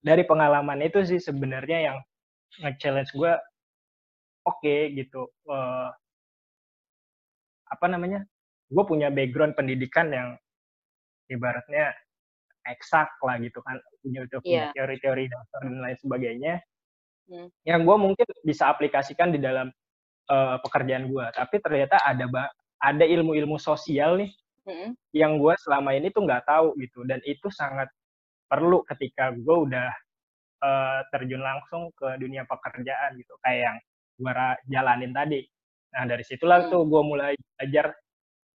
dari 0.04 0.28
pengalaman 0.28 0.84
itu 0.84 1.00
sih 1.08 1.24
sebenarnya 1.24 1.80
yang 1.92 1.98
nge-challenge 2.60 3.16
gue 3.16 3.32
oke 4.44 4.60
okay, 4.60 4.92
gitu 4.92 5.32
uh, 5.48 5.88
apa 7.72 7.86
namanya 7.88 8.28
gue 8.68 8.84
punya 8.84 9.08
background 9.08 9.56
pendidikan 9.56 10.12
yang 10.12 10.30
ibaratnya 11.32 11.96
eksak 12.68 13.08
lah 13.24 13.40
gitu 13.40 13.64
kan 13.64 13.80
punya 14.04 14.28
yeah. 14.44 14.76
teori-teori 14.76 15.32
dasar 15.32 15.60
dan 15.64 15.80
lain 15.80 15.98
sebagainya 16.04 16.60
hmm. 17.32 17.48
yang 17.64 17.88
gue 17.88 17.98
mungkin 17.98 18.28
bisa 18.44 18.68
aplikasikan 18.68 19.32
di 19.32 19.40
dalam 19.40 19.72
uh, 20.28 20.60
pekerjaan 20.60 21.08
gue 21.08 21.26
tapi 21.32 21.64
ternyata 21.64 21.96
ada 22.04 22.28
ada 22.84 23.06
ilmu-ilmu 23.08 23.56
sosial 23.56 24.20
nih 24.20 24.32
hmm. 24.68 24.92
yang 25.16 25.40
gue 25.40 25.56
selama 25.64 25.96
ini 25.96 26.12
tuh 26.12 26.28
nggak 26.28 26.44
tahu 26.44 26.76
gitu 26.78 27.08
dan 27.08 27.24
itu 27.24 27.48
sangat 27.48 27.88
perlu 28.52 28.84
ketika 28.84 29.32
gue 29.32 29.58
udah 29.72 29.90
uh, 30.60 31.00
terjun 31.16 31.40
langsung 31.40 31.88
ke 31.96 32.20
dunia 32.20 32.44
pekerjaan 32.44 33.16
gitu 33.16 33.34
kayak 33.40 33.60
yang 33.72 33.78
gue 34.20 34.32
jalanin 34.68 35.16
tadi 35.16 35.42
nah 35.92 36.04
dari 36.04 36.24
situlah 36.28 36.68
hmm. 36.68 36.72
tuh 36.72 36.84
gue 36.88 37.02
mulai 37.04 37.34
belajar 37.58 37.96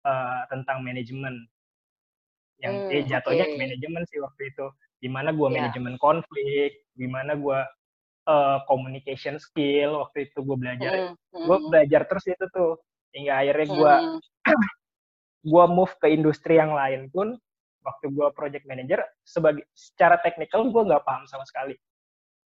uh, 0.08 0.44
tentang 0.48 0.84
manajemen 0.84 1.36
yang 2.62 2.88
hmm, 2.88 2.94
eh 2.94 3.04
jatuhnya 3.10 3.46
okay. 3.50 3.58
manajemen 3.58 4.04
sih 4.08 4.22
waktu 4.22 4.54
itu 4.54 4.66
gimana 5.02 5.34
gue 5.34 5.48
yeah. 5.50 5.56
manajemen 5.58 5.96
konflik 5.98 6.86
gimana 6.94 7.34
gue 7.34 7.60
uh, 8.28 8.62
communication 8.70 9.38
skill 9.42 10.02
waktu 10.06 10.30
itu 10.30 10.40
gue 10.42 10.58
belajar 10.58 10.92
mm, 10.92 11.14
mm. 11.14 11.46
gue 11.48 11.58
belajar 11.72 12.02
terus 12.06 12.26
itu 12.30 12.46
tuh 12.54 12.78
hingga 13.16 13.34
akhirnya 13.42 13.68
gue 13.70 13.94
mm. 13.94 14.20
gue 15.52 15.66
move 15.72 15.94
ke 15.98 16.08
industri 16.14 16.58
yang 16.62 16.74
lain 16.74 17.10
pun 17.10 17.38
waktu 17.82 18.14
gue 18.14 18.28
project 18.38 18.66
manager 18.70 19.02
sebagai 19.26 19.66
secara 19.74 20.22
teknikal 20.22 20.70
gue 20.70 20.84
nggak 20.86 21.02
paham 21.02 21.26
sama 21.26 21.46
sekali 21.50 21.74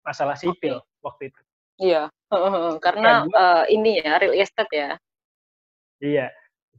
masalah 0.05 0.37
sipil 0.37 0.85
okay. 0.85 1.01
waktu 1.01 1.23
itu 1.33 1.41
iya 1.81 2.03
karena 2.85 3.25
gua, 3.25 3.41
uh, 3.41 3.65
ini 3.73 4.05
ya 4.05 4.21
real 4.21 4.37
estate 4.37 4.73
ya 4.73 4.91
iya 6.05 6.29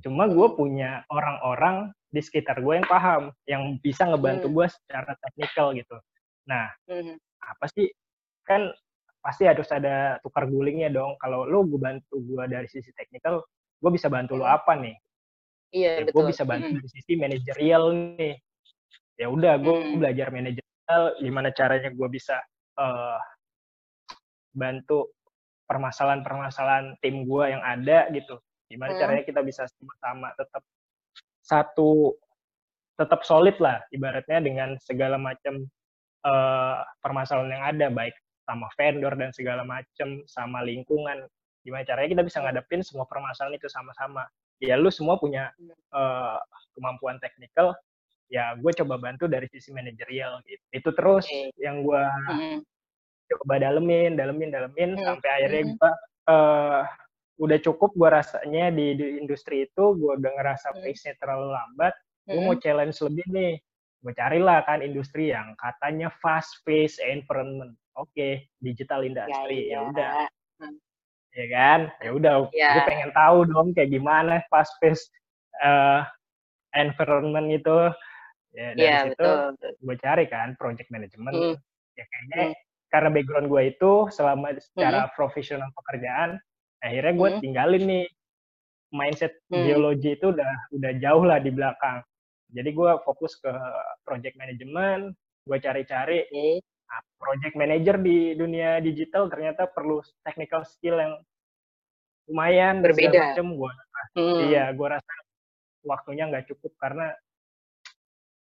cuma 0.05 0.29
gue 0.29 0.47
punya 0.53 1.01
orang-orang 1.09 1.89
di 2.13 2.21
sekitar 2.21 2.61
gue 2.61 2.73
yang 2.77 2.87
paham 2.87 3.33
yang 3.49 3.81
bisa 3.81 4.05
ngebantu 4.05 4.47
hmm. 4.47 4.55
gue 4.55 4.67
secara 4.69 5.11
teknikal 5.25 5.73
gitu 5.73 5.97
nah 6.45 6.69
hmm. 6.85 7.17
apa 7.41 7.65
sih 7.73 7.89
kan 8.45 8.69
pasti 9.25 9.49
harus 9.49 9.65
ada 9.73 10.21
tukar 10.21 10.45
gulingnya 10.45 10.93
dong 10.93 11.17
kalau 11.17 11.49
lo 11.49 11.65
gue 11.65 11.81
bantu 11.81 12.21
gue 12.21 12.45
dari 12.45 12.69
sisi 12.69 12.93
teknikal 12.93 13.41
gue 13.81 13.91
bisa 13.91 14.05
bantu 14.05 14.37
lo 14.37 14.45
hmm. 14.45 14.55
apa 14.61 14.73
nih 14.77 14.95
iya 15.73 16.05
ya, 16.05 16.13
gue 16.13 16.23
bisa 16.29 16.45
bantu 16.45 16.69
hmm. 16.69 16.75
dari 16.77 16.89
sisi 16.93 17.13
manajerial 17.17 17.83
nih 18.15 18.37
ya 19.17 19.27
udah 19.33 19.57
gue 19.57 19.75
hmm. 19.75 19.97
belajar 19.97 20.27
manajerial 20.29 21.03
gimana 21.17 21.49
caranya 21.57 21.89
gue 21.89 22.07
bisa 22.13 22.37
uh, 22.77 23.17
bantu 24.53 25.09
permasalahan-permasalahan 25.65 26.93
tim 27.01 27.25
gue 27.25 27.43
yang 27.49 27.65
ada 27.65 28.05
gitu 28.13 28.37
gimana 28.69 28.93
hmm. 28.93 29.01
caranya 29.01 29.23
kita 29.25 29.41
bisa 29.41 29.65
sama-sama 29.65 30.29
tetap 30.37 30.63
satu 31.41 32.13
tetap 32.95 33.25
solid 33.25 33.57
lah 33.57 33.81
ibaratnya 33.89 34.37
dengan 34.37 34.69
segala 34.77 35.17
macam 35.17 35.65
uh, 36.23 36.85
permasalahan 37.01 37.51
yang 37.51 37.65
ada 37.65 37.87
baik 37.89 38.15
sama 38.45 38.69
vendor 38.77 39.13
dan 39.17 39.33
segala 39.33 39.65
macam 39.65 40.21
sama 40.29 40.61
lingkungan 40.61 41.25
gimana 41.65 41.81
caranya 41.81 42.09
kita 42.13 42.23
bisa 42.23 42.37
ngadepin 42.45 42.85
semua 42.85 43.09
permasalahan 43.09 43.57
itu 43.57 43.65
sama-sama 43.67 44.29
ya 44.61 44.77
lu 44.77 44.93
semua 44.93 45.17
punya 45.17 45.49
uh, 45.91 46.37
kemampuan 46.77 47.17
teknikal 47.19 47.73
ya 48.29 48.53
gue 48.57 48.71
coba 48.81 49.01
bantu 49.01 49.25
dari 49.25 49.45
sisi 49.49 49.73
manajerial 49.73 50.41
gitu 50.45 50.63
itu 50.73 50.89
terus 50.93 51.25
okay. 51.25 51.49
yang 51.61 51.81
gue 51.81 52.03
mm-hmm. 52.03 52.57
coba 53.33 53.53
dalemin 53.61 54.17
dalemin 54.17 54.49
dalemin 54.53 54.89
mm-hmm. 54.95 55.05
sampai 55.05 55.29
akhirnya 55.41 55.63
gue 55.73 55.91
uh, 56.29 56.81
udah 57.35 57.57
cukup 57.59 57.91
gue 57.93 58.09
rasanya 58.09 58.71
di, 58.71 58.95
di 58.95 59.05
industri 59.19 59.67
itu 59.67 59.83
gue 59.97 60.11
udah 60.17 60.31
ngerasa 60.41 60.73
mm-hmm. 60.73 60.83
pace-nya 60.85 61.13
terlalu 61.21 61.47
lambat 61.53 61.93
gue 62.25 62.41
mau 62.41 62.57
challenge 62.57 62.97
lebih 63.05 63.25
nih 63.29 63.53
gue 64.01 64.13
carilah 64.13 64.61
kan 64.65 64.81
industri 64.81 65.33
yang 65.33 65.53
katanya 65.57 66.09
fast 66.21 66.61
pace 66.65 66.97
environment 67.01 67.77
oke 67.95 68.11
okay, 68.11 68.45
digital 68.59 69.01
industry 69.07 69.71
ya, 69.71 69.79
ya. 69.79 69.89
udah 69.89 70.11
hmm. 70.61 70.75
ya 71.35 71.45
kan 71.51 71.79
ya 72.03 72.09
udah 72.11 72.33
ya. 72.51 72.71
gue 72.75 72.83
pengen 72.87 73.11
tahu 73.15 73.47
dong 73.47 73.67
kayak 73.71 73.91
gimana 73.91 74.43
fast 74.51 74.75
pace 74.83 75.07
uh, 75.63 76.03
environment 76.75 77.47
itu 77.51 77.91
ya 78.55 78.67
dari 78.75 78.87
ya, 78.87 78.97
situ 79.11 79.31
gue 79.83 79.95
cari 79.99 80.25
kan 80.27 80.55
project 80.59 80.87
management 80.91 81.35
hmm. 81.35 81.55
ya 81.95 82.05
kayaknya 82.07 82.43
hmm. 82.51 82.55
karena 82.91 83.09
background 83.11 83.47
gue 83.51 83.61
itu 83.71 83.93
selama 84.11 84.55
secara 84.59 85.07
hmm. 85.07 85.11
profesional 85.15 85.69
pekerjaan 85.75 86.39
akhirnya 86.83 87.13
gue 87.15 87.29
hmm. 87.31 87.41
tinggalin 87.41 87.83
nih 87.83 88.05
mindset 88.95 89.33
hmm. 89.51 89.63
biologi 89.63 90.15
itu 90.15 90.31
udah 90.31 90.53
udah 90.71 90.91
jauh 90.99 91.23
lah 91.23 91.39
di 91.39 91.51
belakang 91.51 91.99
jadi 92.51 92.69
gue 92.71 92.91
fokus 93.03 93.35
ke 93.39 93.51
project 94.07 94.35
management 94.39 95.15
gue 95.47 95.57
cari-cari 95.59 96.23
okay 96.31 96.59
project 97.19 97.55
manager 97.57 97.95
di 97.99 98.37
dunia 98.37 98.79
digital 98.79 99.27
ternyata 99.27 99.65
perlu 99.65 99.99
technical 100.21 100.61
skill 100.63 101.01
yang 101.01 101.13
lumayan 102.29 102.81
berbeda 102.81 103.33
macam 103.33 103.53
gue 103.53 103.71
hmm. 104.17 104.39
iya 104.49 104.73
gue 104.73 104.87
rasa 104.87 105.13
waktunya 105.85 106.25
nggak 106.29 106.49
cukup 106.53 106.73
karena 106.81 107.13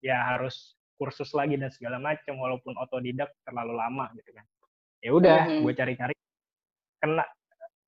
ya 0.01 0.37
harus 0.37 0.77
kursus 0.97 1.33
lagi 1.33 1.57
dan 1.57 1.73
segala 1.73 1.97
macam 1.97 2.37
walaupun 2.37 2.77
otodidak 2.77 3.33
terlalu 3.41 3.73
lama 3.73 4.09
gitu 4.13 4.29
kan 4.37 4.45
ya 5.01 5.11
udah 5.17 5.39
hmm. 5.49 5.61
gue 5.65 5.73
cari-cari 5.73 6.15
kena 7.01 7.25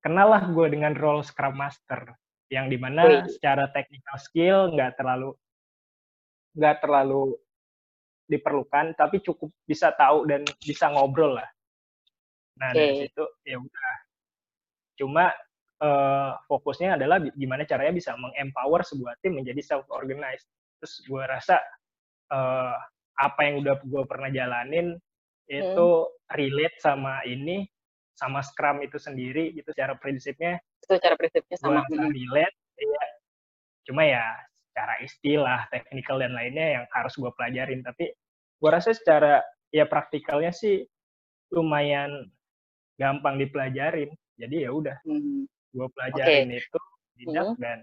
kenalah 0.02 0.50
gue 0.50 0.66
dengan 0.66 0.92
role 0.98 1.22
scrum 1.22 1.54
master 1.54 2.10
yang 2.50 2.66
di 2.66 2.76
mana 2.76 3.06
Wih. 3.06 3.30
secara 3.30 3.70
technical 3.70 4.16
skill 4.18 4.58
nggak 4.74 4.98
terlalu 4.98 5.34
nggak 6.58 6.82
terlalu 6.82 7.38
diperlukan 8.24 8.96
tapi 8.96 9.20
cukup 9.20 9.52
bisa 9.68 9.92
tahu 9.94 10.24
dan 10.24 10.44
bisa 10.60 10.88
ngobrol 10.92 11.36
lah. 11.36 11.48
Nah 12.60 12.70
okay. 12.72 12.78
dari 12.78 12.94
situ 13.08 13.24
ya 13.44 13.56
udah. 13.60 13.94
Cuma 14.94 15.24
uh, 15.82 16.32
fokusnya 16.46 16.96
adalah 16.96 17.18
gimana 17.34 17.66
caranya 17.66 17.94
bisa 17.94 18.14
mengempower 18.14 18.86
sebuah 18.86 19.18
tim 19.20 19.36
menjadi 19.36 19.60
self 19.60 19.86
organized 19.90 20.46
terus 20.78 21.00
gue 21.08 21.24
rasa 21.24 21.56
uh, 22.28 22.76
apa 23.16 23.40
yang 23.46 23.64
udah 23.64 23.80
gue 23.80 24.02
pernah 24.04 24.28
jalanin 24.28 25.00
itu 25.48 25.88
hmm. 26.04 26.12
relate 26.36 26.76
sama 26.80 27.24
ini 27.24 27.64
sama 28.14 28.40
Scrum 28.44 28.80
itu 28.84 28.96
sendiri 28.96 29.52
gitu 29.56 29.74
secara 29.74 29.98
prinsipnya 29.98 30.60
itu 30.84 30.94
cara 31.00 31.16
prinsipnya 31.18 31.56
sama. 31.58 31.82
gua 31.88 32.06
relate 32.08 32.56
ya 32.78 33.04
cuma 33.90 34.02
ya 34.06 34.24
secara 34.74 34.98
istilah, 35.06 35.60
teknikal 35.70 36.18
dan 36.18 36.34
lainnya 36.34 36.82
yang 36.82 36.84
harus 36.90 37.14
gue 37.14 37.30
pelajarin. 37.38 37.86
Tapi 37.86 38.10
gue 38.58 38.70
rasa 38.74 38.90
secara 38.90 39.38
ya 39.70 39.86
praktikalnya 39.86 40.50
sih 40.50 40.82
lumayan 41.54 42.26
gampang 42.98 43.38
dipelajarin. 43.38 44.10
Jadi 44.34 44.66
ya 44.66 44.74
udah, 44.74 44.98
hmm. 45.06 45.46
gue 45.46 45.86
pelajarin 45.94 46.50
okay. 46.50 46.58
itu 46.58 46.78
tidak 47.22 47.54
hmm. 47.54 47.62
dan 47.62 47.78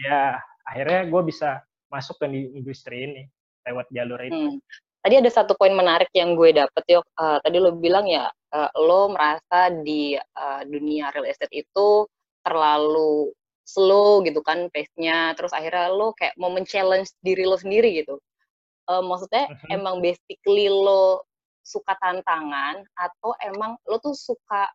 ya 0.00 0.40
akhirnya 0.64 1.12
gue 1.12 1.22
bisa 1.28 1.60
masuk 1.92 2.16
ke 2.16 2.32
industri 2.32 3.04
ini 3.04 3.22
lewat 3.68 3.92
jalur 3.92 4.16
itu. 4.24 4.56
Hmm. 4.56 4.60
Tadi 5.04 5.14
ada 5.20 5.28
satu 5.28 5.52
poin 5.60 5.76
menarik 5.76 6.08
yang 6.16 6.32
gue 6.32 6.56
dapet 6.56 6.84
yuk. 6.88 7.04
Uh, 7.20 7.36
tadi 7.44 7.60
lo 7.60 7.76
bilang 7.76 8.08
ya 8.08 8.32
uh, 8.56 8.72
lo 8.80 9.12
merasa 9.12 9.68
di 9.84 10.16
uh, 10.16 10.64
dunia 10.64 11.12
real 11.12 11.28
estate 11.28 11.52
itu 11.52 12.08
terlalu 12.40 13.28
slow 13.70 14.26
gitu 14.26 14.42
kan 14.42 14.66
pace-nya. 14.74 15.34
Terus 15.38 15.54
akhirnya 15.54 15.94
lo 15.94 16.10
kayak 16.18 16.34
mau 16.34 16.50
men-challenge 16.50 17.14
diri 17.22 17.46
lo 17.46 17.54
sendiri 17.54 18.02
gitu. 18.02 18.18
Uh, 18.90 19.02
maksudnya 19.06 19.46
uh-huh. 19.46 19.70
emang 19.70 20.02
basically 20.02 20.66
lo 20.66 21.22
suka 21.62 21.94
tantangan 22.02 22.82
atau 22.98 23.30
emang 23.46 23.78
lo 23.86 24.02
tuh 24.02 24.16
suka 24.16 24.66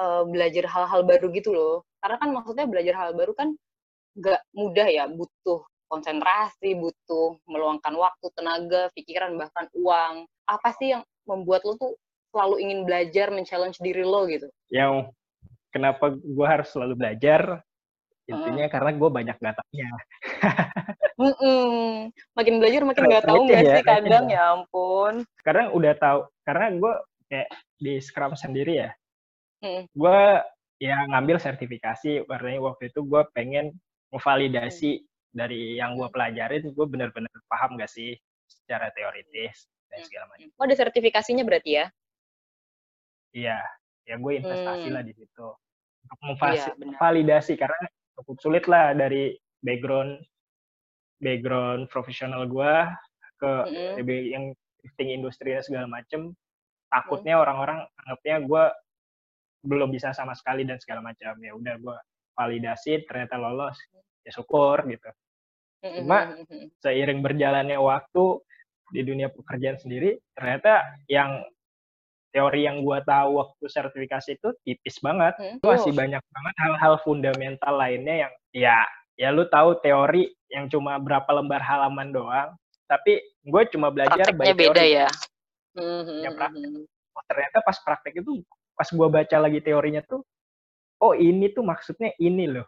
uh, 0.00 0.24
belajar 0.24 0.64
hal-hal 0.64 1.04
baru 1.04 1.28
gitu 1.36 1.52
loh. 1.52 1.84
Karena 2.00 2.16
kan 2.16 2.32
maksudnya 2.32 2.64
belajar 2.64 2.94
hal 2.96 3.12
baru 3.12 3.36
kan 3.36 3.52
gak 4.16 4.40
mudah 4.56 4.88
ya. 4.88 5.04
Butuh 5.12 5.60
konsentrasi 5.90 6.78
butuh 6.78 7.36
meluangkan 7.50 7.92
waktu 7.98 8.26
tenaga 8.32 8.88
pikiran 8.96 9.36
bahkan 9.36 9.68
uang. 9.76 10.24
Apa 10.48 10.72
sih 10.80 10.96
yang 10.96 11.02
membuat 11.28 11.66
lo 11.68 11.76
tuh 11.76 11.92
selalu 12.30 12.62
ingin 12.62 12.80
belajar 12.86 13.28
men-challenge 13.28 13.82
diri 13.82 14.06
lo 14.06 14.24
gitu? 14.30 14.46
Yang 14.70 15.12
kenapa 15.74 16.14
gue 16.14 16.46
harus 16.46 16.70
selalu 16.70 16.94
belajar 16.96 17.60
intinya 18.30 18.66
uh. 18.66 18.70
karena 18.70 18.90
gue 18.94 19.10
banyak 19.10 19.36
nggak 19.36 19.56
taunya 19.58 19.90
mm 21.18 21.34
-mm. 21.34 21.84
makin 22.38 22.54
belajar 22.62 22.82
makin 22.86 23.04
nggak 23.10 23.26
tahu 23.26 23.40
nggak 23.50 23.62
ya, 23.62 23.72
sih 23.76 23.84
kadang 23.84 24.24
ya. 24.30 24.34
ya 24.38 24.42
ampun 24.54 25.14
karena 25.42 25.64
udah 25.74 25.92
tahu 25.98 26.20
karena 26.46 26.66
gue 26.78 26.92
kayak 27.30 27.48
di 27.78 27.92
Scrum 27.98 28.32
sendiri 28.38 28.74
ya 28.86 28.90
mm. 29.66 29.82
gue 29.92 30.20
ya 30.80 30.96
ngambil 31.10 31.36
sertifikasi 31.36 32.24
karena 32.24 32.62
waktu 32.62 32.88
itu 32.88 33.00
gue 33.04 33.22
pengen 33.34 33.74
memvalidasi 34.14 35.02
mm. 35.02 35.04
dari 35.34 35.76
yang 35.76 35.98
gue 35.98 36.08
pelajarin 36.08 36.70
gue 36.70 36.86
bener-bener 36.86 37.30
paham 37.50 37.76
gak 37.76 37.90
sih 37.90 38.16
secara 38.46 38.90
teoritis 38.94 39.66
dan 39.90 40.00
segala 40.06 40.24
macam 40.30 40.48
oh 40.54 40.64
ada 40.64 40.76
sertifikasinya 40.78 41.42
berarti 41.42 41.70
ya 41.82 41.86
iya 43.34 43.58
ya 44.06 44.14
gue 44.18 44.32
investasi 44.42 44.88
mm. 44.90 44.94
lah 44.94 45.02
di 45.04 45.14
situ 45.14 45.48
untuk 46.10 46.18
memvalidasi 46.80 47.54
iya, 47.54 47.60
karena 47.60 47.86
cukup 48.20 48.36
sulit 48.38 48.64
lah 48.68 48.92
dari 48.92 49.32
background 49.64 50.20
background 51.20 51.88
profesional 51.92 52.48
gue 52.48 52.74
ke 53.40 53.52
mm-hmm. 53.68 54.08
yang 54.28 54.44
shifting 54.80 55.12
industri 55.12 55.56
segala 55.60 55.88
macem. 55.88 56.32
Takutnya 56.90 57.38
orang-orang 57.40 57.86
anggapnya 58.04 58.36
gue 58.44 58.64
belum 59.64 59.92
bisa 59.92 60.12
sama 60.16 60.32
sekali 60.36 60.64
dan 60.64 60.80
segala 60.80 61.04
macam. 61.04 61.36
Ya 61.40 61.52
udah 61.56 61.74
gue 61.76 61.96
validasi 62.36 63.04
ternyata 63.08 63.36
lolos. 63.36 63.76
Ya 64.24 64.32
syukur 64.32 64.84
gitu. 64.88 65.08
Cuma 65.80 66.36
seiring 66.84 67.24
berjalannya 67.24 67.80
waktu 67.80 68.24
di 68.90 69.00
dunia 69.06 69.30
pekerjaan 69.30 69.78
sendiri 69.78 70.18
ternyata 70.34 70.82
yang 71.06 71.40
teori 72.30 72.66
yang 72.66 72.82
gue 72.86 72.98
tahu 73.02 73.42
waktu 73.42 73.64
sertifikasi 73.66 74.38
itu 74.38 74.48
tipis 74.62 74.96
banget 75.02 75.34
hmm. 75.38 75.58
masih 75.62 75.92
banyak 75.94 76.22
banget 76.22 76.54
hal-hal 76.62 76.94
fundamental 77.02 77.74
lainnya 77.74 78.26
yang 78.26 78.32
ya 78.54 78.78
ya 79.18 79.28
lu 79.34 79.44
tahu 79.50 79.76
teori 79.82 80.30
yang 80.48 80.70
cuma 80.70 80.96
berapa 80.96 81.28
lembar 81.28 81.60
halaman 81.60 82.14
doang 82.14 82.50
tapi 82.90 83.22
gue 83.46 83.62
cuma 83.70 83.92
belajar 83.92 84.30
Prakteknya 84.34 84.54
beda 84.56 84.82
teori. 84.82 84.96
ya 84.96 85.08
ya 86.26 86.30
praktek 86.34 86.70
oh, 87.14 87.24
ternyata 87.30 87.58
pas 87.62 87.76
praktek 87.78 88.14
itu 88.22 88.42
pas 88.74 88.88
gue 88.90 89.08
baca 89.12 89.36
lagi 89.38 89.60
teorinya 89.62 90.02
tuh 90.02 90.24
oh 91.04 91.14
ini 91.14 91.52
tuh 91.54 91.62
maksudnya 91.62 92.10
ini 92.18 92.50
loh 92.50 92.66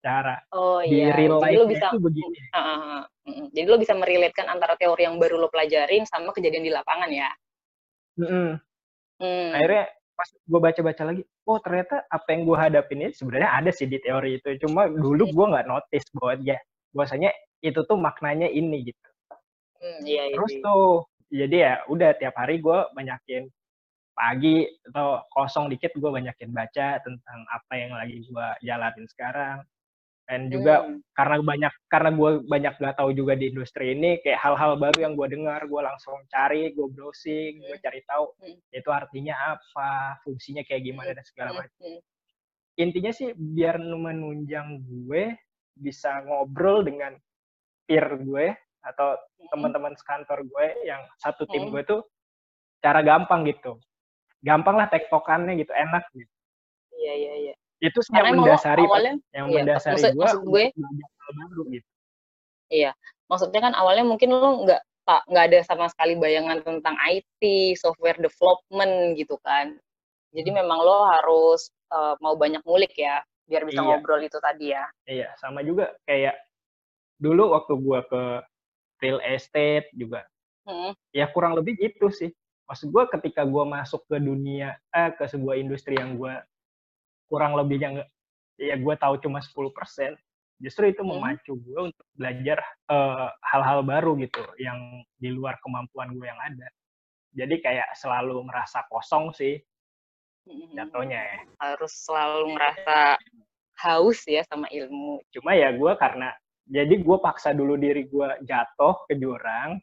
cara 0.00 0.40
oh, 0.56 0.80
di 0.80 1.04
iya. 1.04 1.12
real 1.12 1.36
life 1.36 1.68
bisa, 1.68 1.92
itu 1.92 1.98
begini 2.00 2.38
uh, 2.56 2.58
uh, 2.58 3.04
uh, 3.28 3.46
jadi 3.52 3.66
lo 3.68 3.76
bisa 3.76 3.92
meriletkan 3.92 4.48
antara 4.48 4.72
teori 4.80 5.04
yang 5.04 5.20
baru 5.20 5.36
lo 5.36 5.52
pelajarin 5.52 6.08
sama 6.08 6.32
kejadian 6.32 6.64
di 6.64 6.72
lapangan 6.72 7.10
ya 7.12 7.28
mm 8.16 8.24
-hmm. 8.24 8.48
Hmm. 9.20 9.50
akhirnya 9.54 9.84
pas 10.20 10.28
gue 10.36 10.60
baca-baca 10.60 11.02
lagi 11.08 11.22
oh 11.48 11.58
ternyata 11.64 12.04
apa 12.12 12.28
yang 12.32 12.44
gue 12.44 12.56
hadapin 12.56 12.98
ini 13.00 13.12
sebenarnya 13.16 13.50
ada 13.56 13.70
sih 13.72 13.88
di 13.88 13.96
teori 13.96 14.36
itu 14.36 14.48
cuma 14.68 14.84
dulu 14.84 15.24
gue 15.32 15.46
nggak 15.56 15.64
notice 15.64 16.08
bahwa 16.12 16.36
ya 16.44 16.60
bahwasanya 16.92 17.30
itu 17.60 17.80
tuh 17.84 17.96
maknanya 18.00 18.48
ini 18.48 18.88
gitu. 18.88 19.08
Hmm, 19.80 20.00
iya, 20.04 20.28
iya, 20.28 20.36
terus 20.36 20.52
tuh 20.60 21.08
jadi 21.32 21.56
ya 21.56 21.74
udah 21.88 22.10
tiap 22.20 22.34
hari 22.36 22.60
gue 22.60 22.78
banyakin 22.92 23.48
pagi 24.12 24.68
atau 24.92 25.24
kosong 25.32 25.72
dikit 25.72 25.96
gue 25.96 26.10
banyakin 26.12 26.52
baca 26.52 27.00
tentang 27.00 27.40
apa 27.48 27.72
yang 27.78 27.96
lagi 27.96 28.20
gue 28.20 28.46
jalanin 28.60 29.06
sekarang 29.08 29.64
dan 30.30 30.46
juga 30.46 30.86
hmm. 30.86 31.02
karena 31.10 31.36
banyak 31.42 31.74
karena 31.90 32.10
gue 32.14 32.30
banyak 32.46 32.74
gak 32.78 32.96
tahu 33.02 33.10
juga 33.18 33.34
di 33.34 33.50
industri 33.50 33.98
ini 33.98 34.22
kayak 34.22 34.38
hal-hal 34.38 34.78
baru 34.78 35.10
yang 35.10 35.18
gue 35.18 35.26
dengar 35.26 35.66
gue 35.66 35.82
langsung 35.82 36.14
cari 36.30 36.70
gue 36.70 36.86
browsing 36.86 37.58
gue 37.58 37.74
hmm. 37.74 37.82
cari 37.82 38.00
tahu 38.06 38.30
hmm. 38.38 38.62
itu 38.70 38.90
artinya 38.94 39.58
apa 39.58 40.22
fungsinya 40.22 40.62
kayak 40.62 40.86
gimana 40.86 41.18
dan 41.18 41.26
segala 41.26 41.50
hmm. 41.50 41.58
macam 41.58 41.82
intinya 42.78 43.10
sih 43.10 43.34
biar 43.34 43.82
menunjang 43.82 44.86
gue 44.86 45.34
bisa 45.74 46.22
ngobrol 46.22 46.86
dengan 46.86 47.18
peer 47.90 48.06
gue 48.22 48.54
atau 48.86 49.18
teman-teman 49.50 49.98
sekantor 49.98 50.46
gue 50.46 50.66
yang 50.86 51.02
satu 51.18 51.42
tim 51.50 51.74
gue 51.74 51.82
tuh 51.82 52.06
cara 52.78 53.02
gampang 53.02 53.42
gitu 53.50 53.82
gampang 54.46 54.78
lah 54.78 54.86
tektokannya 54.86 55.58
gitu 55.58 55.74
enak 55.74 56.06
gitu 56.14 56.34
iya 57.02 57.14
iya 57.18 57.34
iya 57.50 57.54
itu 57.80 57.98
sih 58.04 58.12
yang 58.12 58.36
mendasari 58.36 58.84
awalnya, 58.84 59.14
yang 59.32 59.46
iya, 59.48 59.56
mendasari 59.64 59.96
maksud, 59.96 60.12
gua, 60.12 60.24
maksud 60.24 60.40
gue 60.44 60.64
baru 61.30 61.62
gitu 61.72 61.88
iya 62.70 62.90
maksudnya 63.26 63.60
kan 63.64 63.72
awalnya 63.76 64.04
mungkin 64.04 64.30
lo 64.30 64.68
nggak 64.68 64.82
tak 65.08 65.22
nggak 65.32 65.44
ada 65.50 65.58
sama 65.64 65.86
sekali 65.88 66.14
bayangan 66.20 66.60
tentang 66.60 66.94
IT 67.08 67.42
software 67.80 68.20
development 68.20 69.16
gitu 69.16 69.40
kan 69.40 69.80
jadi 70.30 70.50
hmm. 70.52 70.58
memang 70.60 70.78
lo 70.84 71.08
harus 71.08 71.72
uh, 71.90 72.14
mau 72.20 72.36
banyak 72.36 72.60
ngulik 72.68 72.92
ya 72.94 73.24
biar 73.50 73.66
bisa 73.66 73.82
iya. 73.82 73.86
ngobrol 73.88 74.22
itu 74.22 74.38
tadi 74.38 74.76
ya 74.76 74.84
iya 75.08 75.28
sama 75.40 75.64
juga 75.64 75.90
kayak 76.06 76.36
dulu 77.18 77.56
waktu 77.56 77.74
gua 77.80 78.00
ke 78.06 78.22
real 79.00 79.18
estate 79.24 79.88
juga 79.96 80.22
hmm. 80.68 80.92
ya 81.16 81.26
kurang 81.32 81.56
lebih 81.56 81.80
gitu 81.80 82.12
sih 82.12 82.30
maksud 82.70 82.94
gue 82.94 83.04
ketika 83.18 83.42
gue 83.42 83.64
masuk 83.66 84.06
ke 84.06 84.22
dunia 84.22 84.78
eh, 84.94 85.10
ke 85.18 85.26
sebuah 85.26 85.58
industri 85.58 85.98
yang 85.98 86.14
gue 86.14 86.30
kurang 87.30 87.54
lebih 87.54 87.78
yang 87.78 87.94
ya 88.58 88.74
gue 88.76 88.94
tahu 88.98 89.16
cuma 89.22 89.38
10% 89.38 89.54
justru 90.60 90.92
itu 90.92 91.00
hmm. 91.00 91.10
memacu 91.16 91.52
gue 91.56 91.80
untuk 91.88 92.06
belajar 92.12 92.60
eh, 92.92 93.28
hal-hal 93.48 93.80
baru 93.80 94.12
gitu 94.20 94.44
yang 94.60 95.00
di 95.16 95.32
luar 95.32 95.56
kemampuan 95.64 96.12
gue 96.12 96.26
yang 96.28 96.36
ada 96.36 96.68
jadi 97.32 97.54
kayak 97.62 97.88
selalu 97.96 98.44
merasa 98.44 98.84
kosong 98.92 99.32
sih 99.32 99.56
hmm. 100.44 100.76
jatuhnya 100.76 101.20
ya 101.24 101.38
harus 101.64 101.92
selalu 102.04 102.52
merasa 102.52 103.16
haus 103.80 104.20
ya 104.28 104.44
sama 104.44 104.68
ilmu 104.68 105.24
cuma 105.32 105.56
ya 105.56 105.72
gue 105.72 105.92
karena 105.96 106.36
jadi 106.68 106.94
gue 107.00 107.16
paksa 107.24 107.56
dulu 107.56 107.80
diri 107.80 108.04
gue 108.04 108.28
jatuh 108.44 109.08
ke 109.08 109.16
jurang 109.16 109.80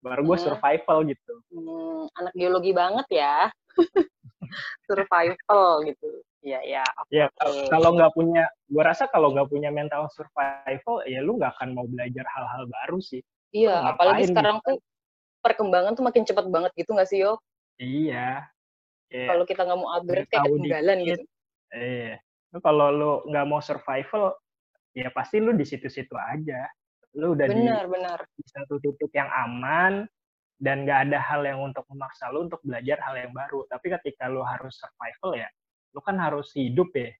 baru 0.00 0.22
gue 0.22 0.36
hmm. 0.38 0.46
survival 0.46 0.98
gitu 1.10 1.34
hmm, 1.50 2.06
anak 2.22 2.32
biologi 2.38 2.70
banget 2.70 3.06
ya 3.10 3.50
survival 4.88 5.82
gitu 5.90 6.10
ya 6.40 6.60
ya 6.64 6.84
okay. 7.04 7.24
ya 7.24 7.26
kalau 7.68 7.92
nggak 7.96 8.12
punya 8.16 8.48
gue 8.68 8.82
rasa 8.82 9.04
kalau 9.12 9.32
nggak 9.36 9.48
punya 9.52 9.68
mental 9.68 10.08
survival 10.08 11.04
ya 11.04 11.20
lu 11.20 11.36
nggak 11.36 11.52
akan 11.60 11.76
mau 11.76 11.84
belajar 11.84 12.24
hal-hal 12.24 12.64
baru 12.64 12.98
sih 13.00 13.20
iya 13.52 13.92
apalagi 13.92 14.32
sekarang 14.32 14.60
gitu. 14.64 14.66
tuh 14.72 14.76
perkembangan 15.44 15.92
tuh 15.96 16.04
makin 16.04 16.24
cepat 16.24 16.46
banget 16.48 16.72
gitu 16.80 16.96
nggak 16.96 17.08
sih 17.12 17.20
yo 17.20 17.36
iya 17.76 18.48
yeah. 19.12 19.28
kalau 19.28 19.44
kita 19.44 19.68
nggak 19.68 19.78
mau 19.80 19.90
upgrade 19.92 20.28
kayak 20.32 20.48
ketinggalan 20.48 20.98
gitu 21.04 21.24
iya 21.76 22.16
kalau 22.64 22.88
lu 22.88 23.12
nggak 23.28 23.46
mau 23.46 23.60
survival 23.60 24.32
ya 24.96 25.12
pasti 25.12 25.44
lu 25.44 25.52
di 25.52 25.68
situ-situ 25.68 26.16
aja 26.16 26.64
lu 27.20 27.36
udah 27.36 27.46
benar, 27.50 27.84
di, 27.84 27.90
benar. 27.90 28.18
di 28.32 28.44
satu 28.48 28.80
titik 28.80 29.12
yang 29.12 29.28
aman 29.28 30.08
dan 30.60 30.84
gak 30.84 31.08
ada 31.08 31.18
hal 31.18 31.40
yang 31.42 31.58
untuk 31.64 31.88
memaksa 31.88 32.28
lu 32.28 32.46
untuk 32.46 32.60
belajar 32.60 33.00
hal 33.00 33.16
yang 33.16 33.32
baru. 33.32 33.64
Tapi 33.66 33.86
ketika 33.98 34.28
lu 34.28 34.44
harus 34.44 34.76
survival 34.76 35.40
ya, 35.40 35.48
lu 35.94 36.00
kan 36.02 36.16
harus 36.18 36.52
hidup 36.54 36.90
ya. 36.94 37.10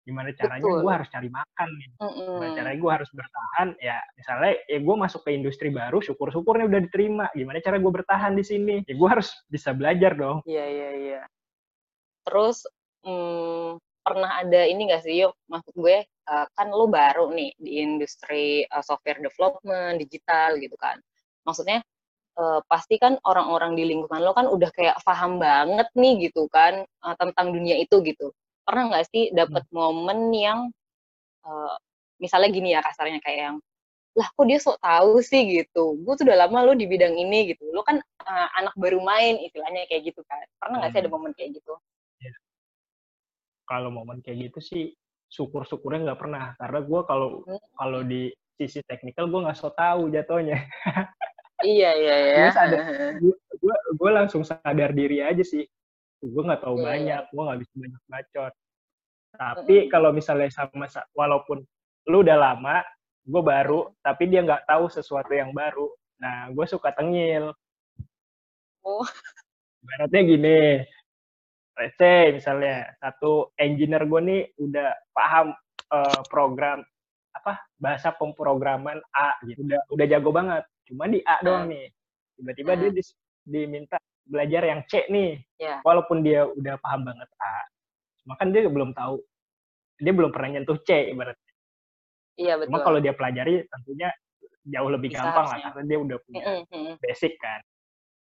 Gimana 0.00 0.32
caranya 0.32 0.64
gue 0.64 0.92
harus 0.92 1.08
cari 1.12 1.28
makan 1.28 1.68
nih. 1.76 1.88
Mm 2.00 2.02
-mm. 2.08 2.26
Gimana 2.34 2.52
caranya 2.56 2.78
gue 2.80 2.92
harus 2.92 3.10
bertahan 3.12 3.68
ya. 3.78 3.98
Misalnya 4.16 4.52
ya 4.66 4.78
gue 4.80 4.96
masuk 4.96 5.20
ke 5.22 5.30
industri 5.36 5.68
baru, 5.70 5.98
syukur-syukurnya 6.00 6.66
udah 6.66 6.80
diterima. 6.88 7.26
Gimana 7.36 7.58
cara 7.60 7.76
gue 7.76 7.92
bertahan 7.92 8.32
di 8.34 8.44
sini? 8.44 8.76
Ya 8.88 8.94
gue 8.96 9.08
harus 9.08 9.28
bisa 9.52 9.70
belajar 9.76 10.16
dong. 10.16 10.40
Iya 10.48 10.64
iya 10.66 10.90
iya. 10.96 11.22
Terus 12.24 12.64
hmm, 13.04 13.76
pernah 14.00 14.40
ada 14.40 14.64
ini 14.64 14.88
gak 14.88 15.04
sih 15.04 15.22
yuk 15.22 15.36
maksud 15.46 15.76
gue 15.76 16.02
uh, 16.02 16.46
kan 16.56 16.68
lo 16.72 16.88
baru 16.88 17.30
nih 17.30 17.52
di 17.60 17.84
industri 17.84 18.64
uh, 18.72 18.82
software 18.82 19.20
development 19.20 20.00
digital 20.00 20.56
gitu 20.56 20.74
kan 20.80 20.96
maksudnya 21.44 21.84
uh, 22.38 22.60
pasti 22.68 23.00
kan 23.00 23.18
orang-orang 23.26 23.74
di 23.74 23.88
lingkungan 23.88 24.22
lo 24.22 24.36
kan 24.36 24.46
udah 24.46 24.70
kayak 24.70 25.00
paham 25.02 25.40
banget 25.42 25.88
nih 25.96 26.30
gitu 26.30 26.46
kan 26.52 26.84
uh, 27.02 27.14
tentang 27.18 27.50
dunia 27.50 27.80
itu 27.80 27.98
gitu. 28.04 28.30
Pernah 28.62 28.94
nggak 28.94 29.06
sih 29.10 29.32
dapat 29.34 29.64
hmm. 29.66 29.74
momen 29.74 30.20
yang 30.34 30.58
uh, 31.46 31.74
misalnya 32.20 32.50
gini 32.52 32.68
ya 32.76 32.84
kasarnya 32.84 33.18
kayak 33.24 33.40
yang 33.50 33.56
lah 34.18 34.26
kok 34.26 34.42
dia 34.42 34.58
sok 34.58 34.78
tahu 34.82 35.22
sih? 35.22 35.42
gitu. 35.46 35.94
Gue 36.02 36.14
tuh 36.18 36.26
udah 36.26 36.46
lama 36.46 36.66
lo 36.66 36.74
di 36.74 36.84
bidang 36.84 37.14
ini 37.14 37.54
gitu. 37.54 37.70
Lo 37.70 37.86
kan 37.86 38.02
uh, 38.02 38.48
anak 38.58 38.74
baru 38.74 38.98
main 39.00 39.38
istilahnya 39.38 39.86
kayak 39.86 40.10
gitu 40.10 40.20
kan. 40.26 40.42
Pernah 40.58 40.82
nggak 40.82 40.90
hmm. 40.90 40.98
sih 40.98 41.02
ada 41.06 41.10
momen 41.10 41.32
kayak 41.34 41.50
gitu? 41.58 41.74
Kalau 43.70 43.90
momen 43.94 44.18
kayak 44.18 44.50
gitu 44.50 44.58
sih 44.58 44.84
syukur-syukurnya 45.30 46.10
nggak 46.10 46.20
pernah. 46.20 46.58
Karena 46.58 46.80
gue 46.82 47.00
kalau 47.06 47.28
hmm. 47.46 47.62
kalau 47.78 48.00
di 48.02 48.34
sisi 48.60 48.84
teknikal 48.84 49.30
gue 49.30 49.40
nggak 49.40 49.56
so 49.56 49.72
tahu 49.72 50.12
jatuhnya 50.12 50.68
iya 51.64 51.90
iya 51.96 52.16
iya. 52.16 52.46
Gue 53.60 53.76
gue 53.96 54.10
langsung 54.10 54.42
sadar 54.42 54.90
diri 54.96 55.20
aja 55.20 55.44
sih. 55.44 55.64
Gue 56.20 56.42
nggak 56.44 56.64
tahu 56.64 56.80
yeah, 56.80 56.82
iya. 56.82 56.88
banyak 56.90 57.22
gue 57.32 57.42
nggak 57.46 57.60
bisa 57.60 57.74
banyak 57.76 58.02
bacot. 58.08 58.52
Tapi 59.30 59.74
mm 59.76 59.82
-hmm. 59.86 59.92
kalau 59.92 60.10
misalnya 60.10 60.50
sama 60.50 60.86
walaupun 61.14 61.58
lu 62.08 62.24
udah 62.24 62.36
lama 62.36 62.82
gue 63.20 63.42
baru 63.44 63.92
tapi 64.00 64.26
dia 64.32 64.40
nggak 64.42 64.66
tahu 64.66 64.88
sesuatu 64.88 65.32
yang 65.32 65.52
baru. 65.52 65.88
Nah 66.20 66.50
gue 66.50 66.66
suka 66.66 66.92
tengil. 66.92 67.52
Oh. 68.80 69.06
Baratnya 69.80 70.20
gini 70.24 70.60
let's 71.80 71.96
say 71.96 72.28
misalnya 72.36 72.92
satu 73.00 73.56
engineer 73.56 74.04
gue 74.04 74.20
nih 74.20 74.42
udah 74.60 74.92
paham 75.16 75.56
uh, 75.88 76.20
program 76.28 76.84
apa 77.32 77.56
bahasa 77.80 78.12
pemrograman 78.12 79.00
A 79.16 79.40
gitu. 79.48 79.64
Udah 79.64 79.80
udah 79.88 80.06
jago 80.06 80.30
banget 80.30 80.64
cuma 80.90 81.06
di 81.06 81.22
A 81.22 81.38
doang 81.46 81.70
hmm. 81.70 81.72
nih 81.72 81.84
tiba-tiba 82.34 82.72
hmm. 82.74 82.80
dia 82.82 82.90
di, 82.90 83.02
diminta 83.46 83.96
belajar 84.26 84.62
yang 84.66 84.80
C 84.90 85.06
nih 85.06 85.38
yeah. 85.62 85.78
walaupun 85.86 86.26
dia 86.26 86.46
udah 86.50 86.74
paham 86.82 87.06
banget 87.06 87.30
A 87.38 87.54
cuma 88.26 88.34
kan 88.36 88.50
dia 88.50 88.66
belum 88.66 88.90
tahu 88.92 89.22
dia 90.02 90.12
belum 90.12 90.30
pernah 90.34 90.58
nyentuh 90.58 90.78
C 90.82 91.14
ibaratnya 91.14 91.52
iya 92.34 92.58
betul 92.58 92.74
cuma 92.74 92.78
kalau 92.82 92.98
dia 92.98 93.14
pelajari 93.14 93.62
tentunya 93.70 94.10
jauh 94.60 94.90
lebih 94.92 95.08
Bisa 95.08 95.24
gampang 95.24 95.46
harusnya. 95.48 95.62
lah 95.64 95.70
karena 95.72 95.84
dia 95.88 95.98
udah 95.98 96.18
punya 96.26 96.42
mm 96.44 96.62
-hmm. 96.68 96.92
basic 97.00 97.32
kan 97.40 97.60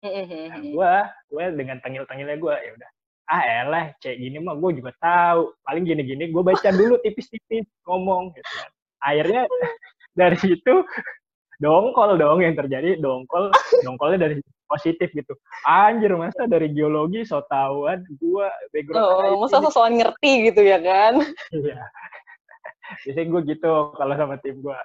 mm 0.02 0.24
-hmm. 0.26 0.44
nah, 0.50 0.60
gue 0.60 0.94
gue 1.30 1.44
dengan 1.60 1.78
tengil-tengilnya 1.84 2.38
gue 2.40 2.56
ya 2.56 2.72
udah 2.80 2.90
ah 3.32 3.44
elah 3.64 3.86
cek 4.04 4.20
gini 4.20 4.38
mah 4.44 4.60
gue 4.60 4.72
juga 4.84 4.92
tahu 5.00 5.56
paling 5.64 5.84
gini-gini 5.88 6.28
gue 6.30 6.44
baca 6.44 6.70
dulu 6.76 7.00
tipis-tipis 7.04 7.66
ngomong 7.88 8.36
gitu 8.36 8.52
kan 8.60 8.70
akhirnya 9.04 9.44
dari 10.20 10.38
situ 10.38 10.74
dongkol 11.62 12.18
dong 12.18 12.42
yang 12.42 12.56
terjadi 12.58 12.98
dongkol 12.98 13.52
dongkolnya 13.86 14.30
dari 14.30 14.36
positif 14.66 15.14
gitu. 15.14 15.34
Anjir 15.70 16.14
masa 16.18 16.50
dari 16.50 16.74
geologi 16.74 17.22
so 17.28 17.46
tahuan 17.46 18.02
gua 18.18 18.50
background 18.74 19.06
oh, 19.06 19.46
masa 19.46 19.62
sosokan 19.62 20.02
ngerti 20.02 20.50
gitu 20.50 20.62
ya 20.66 20.82
kan? 20.82 21.22
Iya. 21.54 21.78
Biasanya 23.06 23.28
gue 23.30 23.42
gitu 23.54 23.72
kalau 23.96 24.14
sama 24.18 24.36
tim 24.42 24.60
gue 24.60 24.78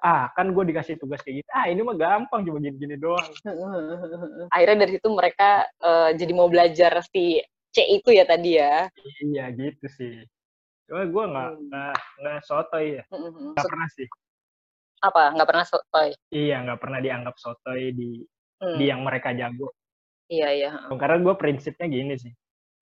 ah 0.00 0.32
kan 0.32 0.54
gue 0.54 0.64
dikasih 0.70 0.96
tugas 1.00 1.20
kayak 1.24 1.44
gitu. 1.44 1.48
Ah 1.52 1.66
ini 1.68 1.80
mah 1.82 1.96
gampang 1.96 2.44
cuma 2.46 2.60
gini-gini 2.60 2.96
doang. 3.00 3.26
Akhirnya 4.54 4.86
dari 4.86 4.92
situ 4.96 5.08
mereka 5.12 5.66
uh, 5.82 6.10
jadi 6.14 6.32
mau 6.32 6.48
belajar 6.48 7.00
si 7.10 7.40
C 7.70 7.76
itu 7.86 8.12
ya 8.12 8.24
tadi 8.24 8.60
ya? 8.60 8.88
Iya 9.24 9.50
gitu 9.56 9.86
sih. 9.88 10.24
Cuma 10.88 11.04
gue 11.04 11.24
nggak 11.26 11.48
hmm. 11.52 11.62
nggak 11.68 11.94
hmm. 11.96 12.16
nggak 12.22 12.38
sotoy 12.44 12.86
ya. 13.00 13.04
Nggak 13.10 13.66
pernah 13.66 13.88
sih 13.96 14.08
apa 15.00 15.32
nggak 15.32 15.48
pernah 15.48 15.66
sotoy 15.66 16.10
iya 16.32 16.60
nggak 16.64 16.80
pernah 16.80 17.00
dianggap 17.00 17.36
sotoy 17.40 17.92
di 17.96 18.20
hmm. 18.60 18.76
di 18.76 18.84
yang 18.84 19.00
mereka 19.00 19.32
jago 19.32 19.72
iya 20.28 20.48
iya 20.52 20.70
karena 20.92 21.18
gue 21.24 21.34
prinsipnya 21.40 21.86
gini 21.88 22.14
sih 22.20 22.32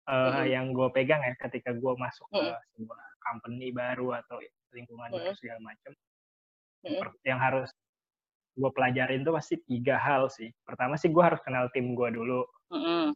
uh, 0.08 0.42
hmm. 0.42 0.46
yang 0.48 0.66
gue 0.72 0.88
pegang 0.96 1.22
ya 1.22 1.36
ketika 1.38 1.76
gue 1.76 1.94
masuk 2.00 2.28
hmm. 2.32 2.40
ke 2.40 2.56
sebuah 2.78 3.02
company 3.20 3.68
baru 3.76 4.16
atau 4.24 4.40
lingkungan 4.72 5.12
hmm. 5.12 5.16
baru 5.20 5.34
segala 5.36 5.60
macam 5.62 5.92
hmm. 6.88 7.04
yang 7.28 7.40
harus 7.42 7.70
gue 8.56 8.72
pelajarin 8.72 9.28
tuh 9.28 9.36
pasti 9.36 9.60
tiga 9.68 10.00
hal 10.00 10.32
sih 10.32 10.48
pertama 10.64 10.96
sih 10.96 11.12
gue 11.12 11.24
harus 11.24 11.44
kenal 11.44 11.68
tim 11.76 11.92
gue 11.92 12.10
dulu 12.16 12.48
hmm. 12.72 13.12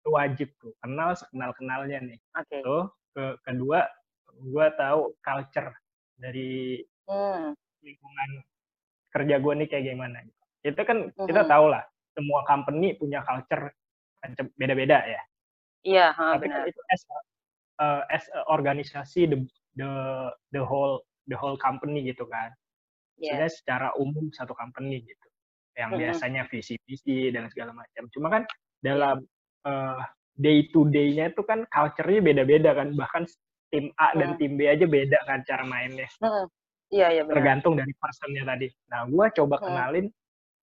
itu 0.00 0.08
wajib 0.14 0.48
tuh 0.62 0.70
kenal 0.78 1.18
kenal 1.34 1.50
kenalnya 1.58 1.98
nih 1.98 2.18
okay. 2.38 2.62
tuh 2.62 2.86
ke 3.10 3.34
kedua 3.42 3.90
gue 4.30 4.66
tahu 4.78 5.10
culture 5.26 5.74
dari 6.14 6.78
hmm. 7.10 7.58
Lingkungan 7.82 8.30
kerja 9.10 9.36
gue 9.42 9.52
nih 9.64 9.68
kayak 9.68 9.84
gimana 9.92 10.18
itu 10.62 10.80
kan 10.84 11.08
hmm. 11.10 11.26
kita 11.26 11.42
tahu 11.48 11.72
lah 11.72 11.82
semua 12.14 12.44
company 12.44 12.94
punya 12.96 13.24
culture 13.24 13.72
beda-beda 14.60 15.00
ya 15.04 15.22
iya 15.82 16.06
tapi 16.12 16.48
kan 16.48 16.64
benar. 16.64 16.64
Kan 16.64 16.70
itu 16.72 16.80
as 16.92 17.02
uh, 17.80 18.02
as 18.12 18.24
a 18.36 18.44
organisasi 18.52 19.24
the 19.26 19.38
the 19.80 19.90
the 20.52 20.62
whole 20.62 21.00
the 21.26 21.34
whole 21.34 21.56
company 21.56 22.04
gitu 22.04 22.28
kan. 22.28 22.52
Yeah. 23.20 23.52
secara 23.52 23.92
umum 24.00 24.32
satu 24.32 24.56
company 24.56 25.04
gitu. 25.04 25.26
Yang 25.76 25.90
mm-hmm. 25.92 26.02
biasanya 26.08 26.42
visi-visi 26.48 27.28
dan 27.28 27.52
segala 27.52 27.76
macam. 27.76 28.08
Cuma 28.16 28.32
kan 28.32 28.42
dalam 28.80 29.20
uh, 29.68 30.00
day 30.40 30.72
to 30.72 30.88
day-nya 30.88 31.28
itu 31.28 31.44
kan 31.44 31.68
culture-nya 31.68 32.24
beda-beda 32.24 32.72
kan. 32.72 32.96
Bahkan 32.96 33.28
tim 33.68 33.92
A 34.00 34.16
mm. 34.16 34.18
dan 34.24 34.30
tim 34.40 34.56
B 34.56 34.64
aja 34.72 34.88
beda 34.88 35.20
kan 35.28 35.44
cara 35.44 35.68
mainnya. 35.68 36.08
Mm. 36.24 36.48
Iya, 36.90 37.06
iya 37.14 37.22
benar. 37.22 37.36
Tergantung 37.38 37.74
dari 37.78 37.94
personnya 37.94 38.42
tadi. 38.42 38.66
Nah, 38.90 39.06
gue 39.06 39.26
coba 39.38 39.56
mm. 39.58 39.62
kenalin 39.62 40.06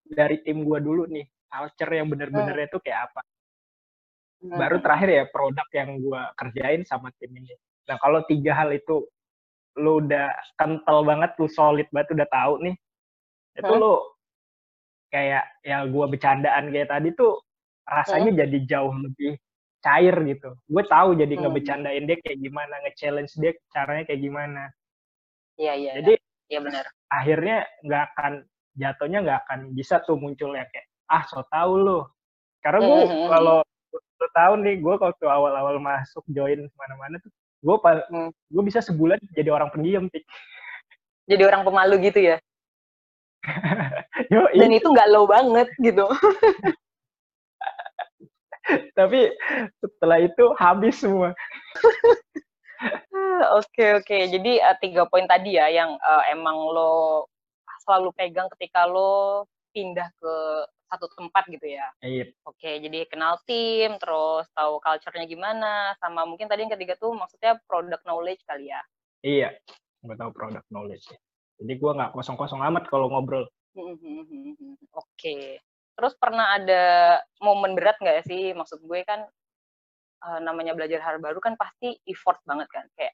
dari 0.07 0.37
tim 0.43 0.63
gue 0.67 0.79
dulu 0.83 1.07
nih. 1.07 1.25
Culture 1.47 1.91
yang 1.95 2.07
bener-benernya 2.11 2.67
itu 2.67 2.79
kayak 2.83 3.11
apa. 3.11 3.21
Baru 4.43 4.77
terakhir 4.83 5.09
ya 5.09 5.23
produk 5.31 5.67
yang 5.71 5.89
gue 6.03 6.21
kerjain 6.35 6.81
sama 6.83 7.09
tim 7.17 7.31
ini. 7.31 7.55
Nah 7.87 7.95
kalau 7.97 8.19
tiga 8.27 8.51
hal 8.53 8.69
itu 8.75 9.07
lu 9.79 10.03
udah 10.03 10.29
kental 10.59 11.07
banget, 11.07 11.31
lu 11.39 11.47
solid 11.47 11.87
banget, 11.89 12.19
udah 12.19 12.27
tahu 12.29 12.53
nih, 12.65 12.75
itu 13.57 13.73
hmm? 13.73 13.81
lu 13.81 13.93
kayak 15.07 15.45
ya 15.63 15.87
gue 15.87 16.05
bercandaan 16.11 16.69
kayak 16.73 16.89
tadi 16.91 17.09
tuh 17.15 17.39
rasanya 17.87 18.31
hmm? 18.35 18.39
jadi 18.43 18.57
jauh 18.67 18.93
lebih 18.93 19.39
cair 19.79 20.15
gitu. 20.27 20.49
Gue 20.67 20.83
tahu 20.83 21.15
jadi 21.15 21.33
hmm. 21.37 21.41
ngebecandain 21.47 22.03
dia 22.03 22.17
kayak 22.19 22.39
gimana, 22.43 22.73
nge-challenge 22.83 23.33
dia 23.39 23.53
caranya 23.71 24.03
kayak 24.03 24.21
gimana. 24.21 24.67
Iya 25.57 25.73
iya. 25.75 25.91
Jadi 26.01 26.13
iya 26.47 26.59
benar. 26.63 26.85
Akhirnya 27.11 27.57
nggak 27.83 28.03
akan 28.13 28.33
jatuhnya 28.77 29.19
nggak 29.25 29.39
akan 29.45 29.59
bisa 29.73 29.99
tuh 30.05 30.15
muncul 30.15 30.53
ya 30.53 30.63
kayak 30.69 30.87
ah 31.09 31.23
so 31.25 31.41
tau 31.49 31.73
lu. 31.75 31.99
Karena 32.61 32.79
gue 32.81 33.01
hmm. 33.05 33.29
kalau 33.29 33.57
lo 34.17 34.27
tahu 34.33 34.53
nih 34.65 34.81
gue 34.81 34.95
waktu 34.97 35.25
awal-awal 35.29 35.77
masuk 35.77 36.25
join 36.33 36.65
mana-mana 36.73 37.21
tuh 37.21 37.29
gue 37.61 37.75
hmm. 37.77 38.29
gue 38.53 38.63
bisa 38.65 38.81
sebulan 38.81 39.17
jadi 39.33 39.49
orang 39.53 39.69
pendiam 39.73 40.09
tik 40.09 40.25
jadi 41.29 41.45
orang 41.45 41.65
pemalu 41.65 42.09
gitu 42.09 42.33
ya 42.33 42.37
Yo, 44.33 44.49
dan 44.51 44.71
itu 44.73 44.87
nggak 44.89 45.09
low 45.13 45.29
banget 45.29 45.69
gitu 45.79 46.03
tapi 48.97 49.31
setelah 49.79 50.19
itu 50.19 50.45
habis 50.57 50.99
semua 50.99 51.31
oke 53.59 53.85
oke 54.03 54.17
jadi 54.29 54.51
uh, 54.61 54.77
tiga 54.81 55.05
poin 55.09 55.25
tadi 55.25 55.57
ya 55.57 55.69
yang 55.69 55.95
uh, 55.97 56.23
emang 56.31 56.57
lo 56.71 57.25
selalu 57.87 58.11
pegang 58.13 58.51
ketika 58.57 58.83
lo 58.83 59.45
pindah 59.71 60.09
ke 60.17 60.33
satu 60.87 61.07
tempat 61.19 61.43
gitu 61.51 61.67
ya. 61.67 61.87
Iya. 61.99 62.31
Oke, 62.47 62.79
jadi 62.79 63.03
kenal 63.11 63.37
tim, 63.43 63.99
terus 63.99 64.47
tahu 64.55 64.79
culture-nya 64.79 65.27
gimana, 65.27 65.93
sama 65.99 66.23
mungkin 66.23 66.47
tadi 66.47 66.63
yang 66.63 66.73
ketiga 66.73 66.95
tuh 66.95 67.11
maksudnya 67.11 67.59
product 67.67 68.07
knowledge 68.07 68.41
kali 68.47 68.71
ya. 68.71 68.81
Iya, 69.21 69.49
gue 70.03 70.15
tahu 70.15 70.31
product 70.31 70.67
knowledge. 70.71 71.11
Jadi 71.59 71.73
gue 71.75 71.91
nggak 71.91 72.15
kosong-kosong 72.15 72.63
amat 72.71 72.87
kalau 72.87 73.11
ngobrol. 73.11 73.45
Oke. 74.95 75.59
Terus 75.97 76.13
pernah 76.21 76.55
ada 76.55 77.17
momen 77.41 77.73
berat 77.73 77.97
nggak 77.99 78.25
sih? 78.29 78.53
Maksud 78.53 78.85
gue 78.85 79.01
kan 79.03 79.25
uh, 80.23 80.39
namanya 80.41 80.73
belajar 80.73 81.03
hal 81.03 81.21
baru 81.21 81.37
kan 81.37 81.53
pasti 81.59 81.97
effort 82.09 82.41
banget 82.47 82.67
kan. 82.73 82.85
Kayak, 82.97 83.13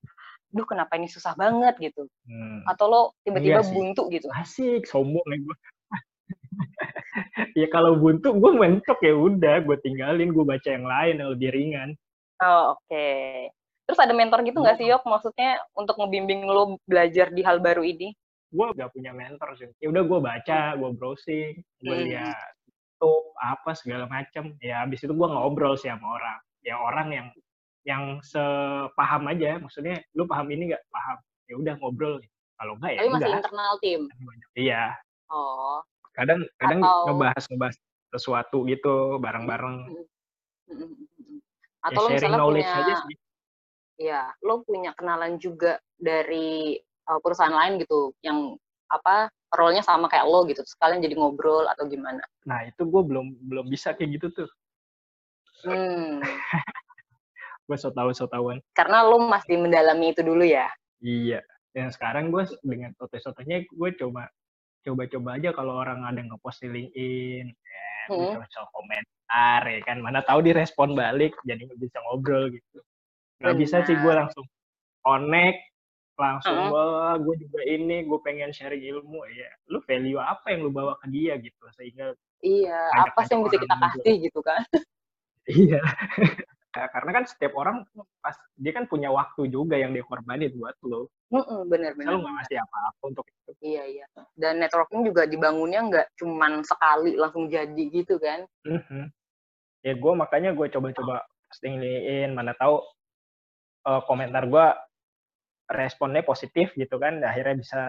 duh 0.53 0.67
kenapa 0.67 0.95
ini 0.95 1.09
susah 1.09 1.33
banget 1.33 1.75
gitu. 1.81 2.07
Hmm. 2.29 2.63
Atau 2.69 2.85
lo 2.87 3.01
tiba-tiba 3.25 3.63
iya 3.63 3.71
buntu 3.71 4.07
gitu. 4.13 4.27
Asik, 4.31 4.85
sombong 4.85 5.25
ya 5.27 5.39
gue 5.39 5.57
ya 7.59 7.67
kalau 7.69 7.97
buntu 7.97 8.33
gue 8.33 8.51
mentok 8.53 8.99
ya 9.01 9.13
udah 9.13 9.61
gue 9.63 9.77
tinggalin 9.81 10.33
gue 10.33 10.45
baca 10.45 10.69
yang 10.69 10.85
lain 10.85 11.15
yang 11.21 11.29
lebih 11.33 11.49
ringan 11.53 11.89
oh 12.41 12.77
oke 12.77 12.81
okay. 12.89 13.49
terus 13.85 13.99
ada 14.01 14.13
mentor 14.15 14.41
gitu 14.45 14.59
nggak 14.61 14.77
sih 14.79 14.87
yok 14.89 15.03
maksudnya 15.05 15.61
untuk 15.77 15.97
ngebimbing 15.99 16.45
lo 16.47 16.77
belajar 16.87 17.29
di 17.29 17.41
hal 17.45 17.61
baru 17.61 17.85
ini 17.85 18.13
gue 18.53 18.65
gak 18.77 18.93
punya 18.93 19.09
mentor 19.17 19.57
sih 19.57 19.69
ya 19.81 19.89
udah 19.89 20.03
gue 20.05 20.19
baca 20.21 20.59
gue 20.77 20.89
browsing 20.93 21.53
gue 21.81 21.95
hmm. 21.95 22.05
lihat 22.09 22.51
tuh 23.01 23.33
apa 23.41 23.73
segala 23.73 24.05
macam 24.05 24.53
ya 24.61 24.85
abis 24.85 25.01
itu 25.03 25.13
gue 25.13 25.27
ngobrol 25.27 25.73
sih 25.73 25.89
sama 25.89 26.21
orang 26.21 26.39
ya 26.63 26.80
orang 26.80 27.08
yang 27.12 27.28
yang 27.84 28.04
sepaham 28.23 29.23
aja. 29.30 29.60
Maksudnya 29.60 29.99
lu 30.15 30.23
paham 30.26 30.47
ini 30.52 30.71
nggak? 30.71 30.84
Paham. 30.89 31.17
Ya 31.52 31.56
udah 31.60 31.73
ngobrol. 31.80 32.19
Kalau 32.58 32.80
enggak 32.80 32.91
ya 32.95 32.99
tapi 33.04 33.12
masih 33.12 33.32
internal 33.36 33.73
tim? 33.84 34.02
Iya. 34.56 34.84
Oh. 35.28 35.84
Kadang 36.15 36.39
kadang 36.58 36.80
atau... 36.80 37.06
ngebahas 37.12 37.43
ngebahas 37.52 37.76
sesuatu 38.13 38.58
gitu 38.69 39.19
bareng-bareng. 39.19 39.78
Atau 41.84 42.08
ya, 42.08 42.08
lo 42.08 42.10
misalnya 42.15 42.39
punya 42.39 42.69
aja 42.71 42.95
sih. 43.04 43.17
ya 43.93 44.21
lo 44.41 44.65
punya 44.65 44.89
kenalan 44.97 45.38
juga 45.38 45.78
dari 45.99 46.82
uh, 47.06 47.19
perusahaan 47.21 47.54
lain 47.54 47.78
gitu 47.84 48.15
yang 48.26 48.58
apa 48.89 49.30
role-nya 49.54 49.86
sama 49.86 50.10
kayak 50.10 50.26
lo 50.26 50.45
gitu 50.49 50.65
sekalian 50.65 51.04
jadi 51.04 51.17
ngobrol 51.17 51.67
atau 51.69 51.86
gimana? 51.86 52.21
Nah 52.47 52.63
itu 52.65 52.88
gue 52.88 53.02
belum 53.04 53.38
belum 53.49 53.65
bisa 53.69 53.93
kayak 53.93 54.21
gitu 54.21 54.28
tuh 54.34 54.49
hmm. 55.71 56.19
gue 57.67 57.78
so 57.80 57.89
tau 57.95 58.12
so 58.12 58.28
tauan 58.28 58.60
karena 58.76 59.08
lo 59.08 59.23
masih 59.23 59.56
mendalami 59.56 60.12
itu 60.12 60.21
dulu 60.21 60.43
ya 60.43 60.67
iya 60.99 61.39
dan 61.73 61.89
sekarang 61.89 62.30
gue 62.30 62.45
dengan 62.62 62.93
foto-fotonya 62.99 63.65
gue 63.65 63.89
coba 63.97 64.30
coba-coba 64.84 65.39
aja 65.39 65.49
kalau 65.56 65.80
orang 65.80 66.04
ada 66.04 66.19
ngepost 66.19 66.60
di 66.62 66.69
LinkedIn, 66.69 67.45
ya, 67.47 67.89
hmm. 68.12 68.36
bisa 68.43 68.62
komentar 68.76 69.62
ya 69.63 69.80
kan, 69.88 69.97
mana 70.04 70.19
tahu 70.21 70.43
direspon 70.43 70.93
balik, 70.93 71.34
jadi 71.47 71.63
bisa 71.80 71.97
ngobrol 72.04 72.52
gitu. 72.52 72.80
Gak 73.39 73.56
bisa 73.56 73.82
sih 73.88 73.95
gue 73.95 74.13
langsung 74.13 74.43
connect, 75.04 75.60
langsung 76.19 76.56
uh 76.56 76.67
-huh. 76.69 76.71
wah 76.76 77.15
gue 77.17 77.36
juga 77.39 77.63
ini, 77.63 78.04
gue 78.04 78.19
pengen 78.21 78.52
sharing 78.52 78.84
ilmu, 78.84 79.23
ya 79.32 79.49
lu 79.71 79.80
value 79.88 80.19
apa 80.19 80.52
yang 80.52 80.67
lu 80.67 80.71
bawa 80.71 80.99
ke 80.99 81.08
dia 81.10 81.39
gitu, 81.39 81.63
sehingga 81.80 82.13
Iya, 82.43 83.08
apa 83.08 83.23
sih 83.23 83.39
yang 83.39 83.47
bisa 83.47 83.56
kita 83.56 83.76
kasih 83.80 84.13
gitu 84.19 84.39
kan? 84.43 84.60
iya. 85.49 85.82
Ya, 86.73 86.89
karena 86.89 87.21
kan 87.21 87.23
setiap 87.29 87.53
orang 87.53 87.86
pas 88.17 88.34
dia 88.58 88.73
kan 88.73 88.89
punya 88.89 89.13
waktu 89.13 89.45
juga 89.45 89.77
yang 89.77 89.93
dia 89.93 90.01
korbanin 90.01 90.49
buat 90.58 90.73
lo. 90.82 91.13
Bener 91.69 91.93
bener. 91.93 92.17
Lo 92.17 92.25
nggak 92.25 92.34
ngasih 92.34 92.58
apa-apa 92.65 93.01
untuk 93.13 93.25
itu. 93.29 93.51
Iya 93.62 93.84
iya. 93.86 94.06
Dan 94.34 94.58
networking 94.58 95.06
juga 95.06 95.29
dibangunnya 95.29 95.86
nggak 95.86 96.08
cuman 96.17 96.65
sekali 96.65 97.13
langsung 97.13 97.45
jadi 97.45 97.84
gitu 97.93 98.17
kan? 98.17 98.49
Mm 98.65 98.82
-hmm. 98.82 99.03
Ya 99.86 99.93
gue 99.93 100.13
makanya 100.17 100.58
gue 100.58 100.65
coba-coba 100.73 101.21
postingin 101.51 102.34
mana 102.34 102.58
tahu 102.58 102.82
uh, 103.86 104.01
komentar 104.10 104.49
gue 104.49 104.67
responnya 105.69 106.25
positif 106.25 106.73
gitu 106.73 106.97
kan, 106.97 107.21
akhirnya 107.21 107.56
bisa 107.56 107.82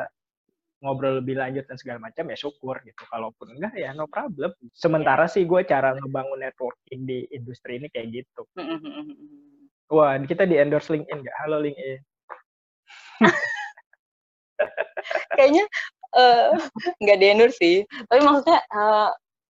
ngobrol 0.84 1.24
lebih 1.24 1.40
lanjut 1.40 1.64
dan 1.64 1.80
segala 1.80 1.98
macam 2.04 2.28
ya 2.28 2.36
syukur 2.36 2.76
gitu. 2.84 3.02
Kalaupun 3.08 3.56
enggak 3.56 3.72
ya 3.80 3.96
no 3.96 4.04
problem. 4.04 4.52
Sementara 4.76 5.24
sih 5.24 5.48
gue 5.48 5.64
cara 5.64 5.96
ngebangun 5.96 6.44
networking 6.44 7.08
di 7.08 7.24
industri 7.32 7.80
ini 7.80 7.88
kayak 7.88 8.22
gitu. 8.22 8.44
Wah, 9.88 10.20
kita 10.20 10.44
di 10.44 10.60
endorse 10.60 10.92
LinkedIn 10.92 11.24
nggak? 11.24 11.36
Halo 11.40 11.64
LinkedIn. 11.64 12.00
Kayaknya 15.36 15.64
uh, 16.14 16.54
nggak 17.02 17.18
di 17.18 17.26
endorse 17.26 17.58
sih 17.58 17.76
tapi 18.06 18.20
maksudnya 18.22 18.62
uh, 18.72 19.10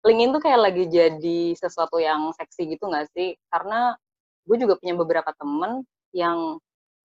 LinkedIn 0.05 0.31
tuh 0.35 0.41
kayak 0.43 0.61
lagi 0.63 0.83
jadi 0.87 1.41
sesuatu 1.55 1.99
yang 1.99 2.31
seksi 2.35 2.75
gitu 2.75 2.87
nggak 2.87 3.07
sih 3.15 3.35
karena 3.51 3.95
gue 4.47 4.57
juga 4.59 4.79
punya 4.79 4.95
beberapa 4.95 5.31
temen 5.35 5.83
yang 6.15 6.59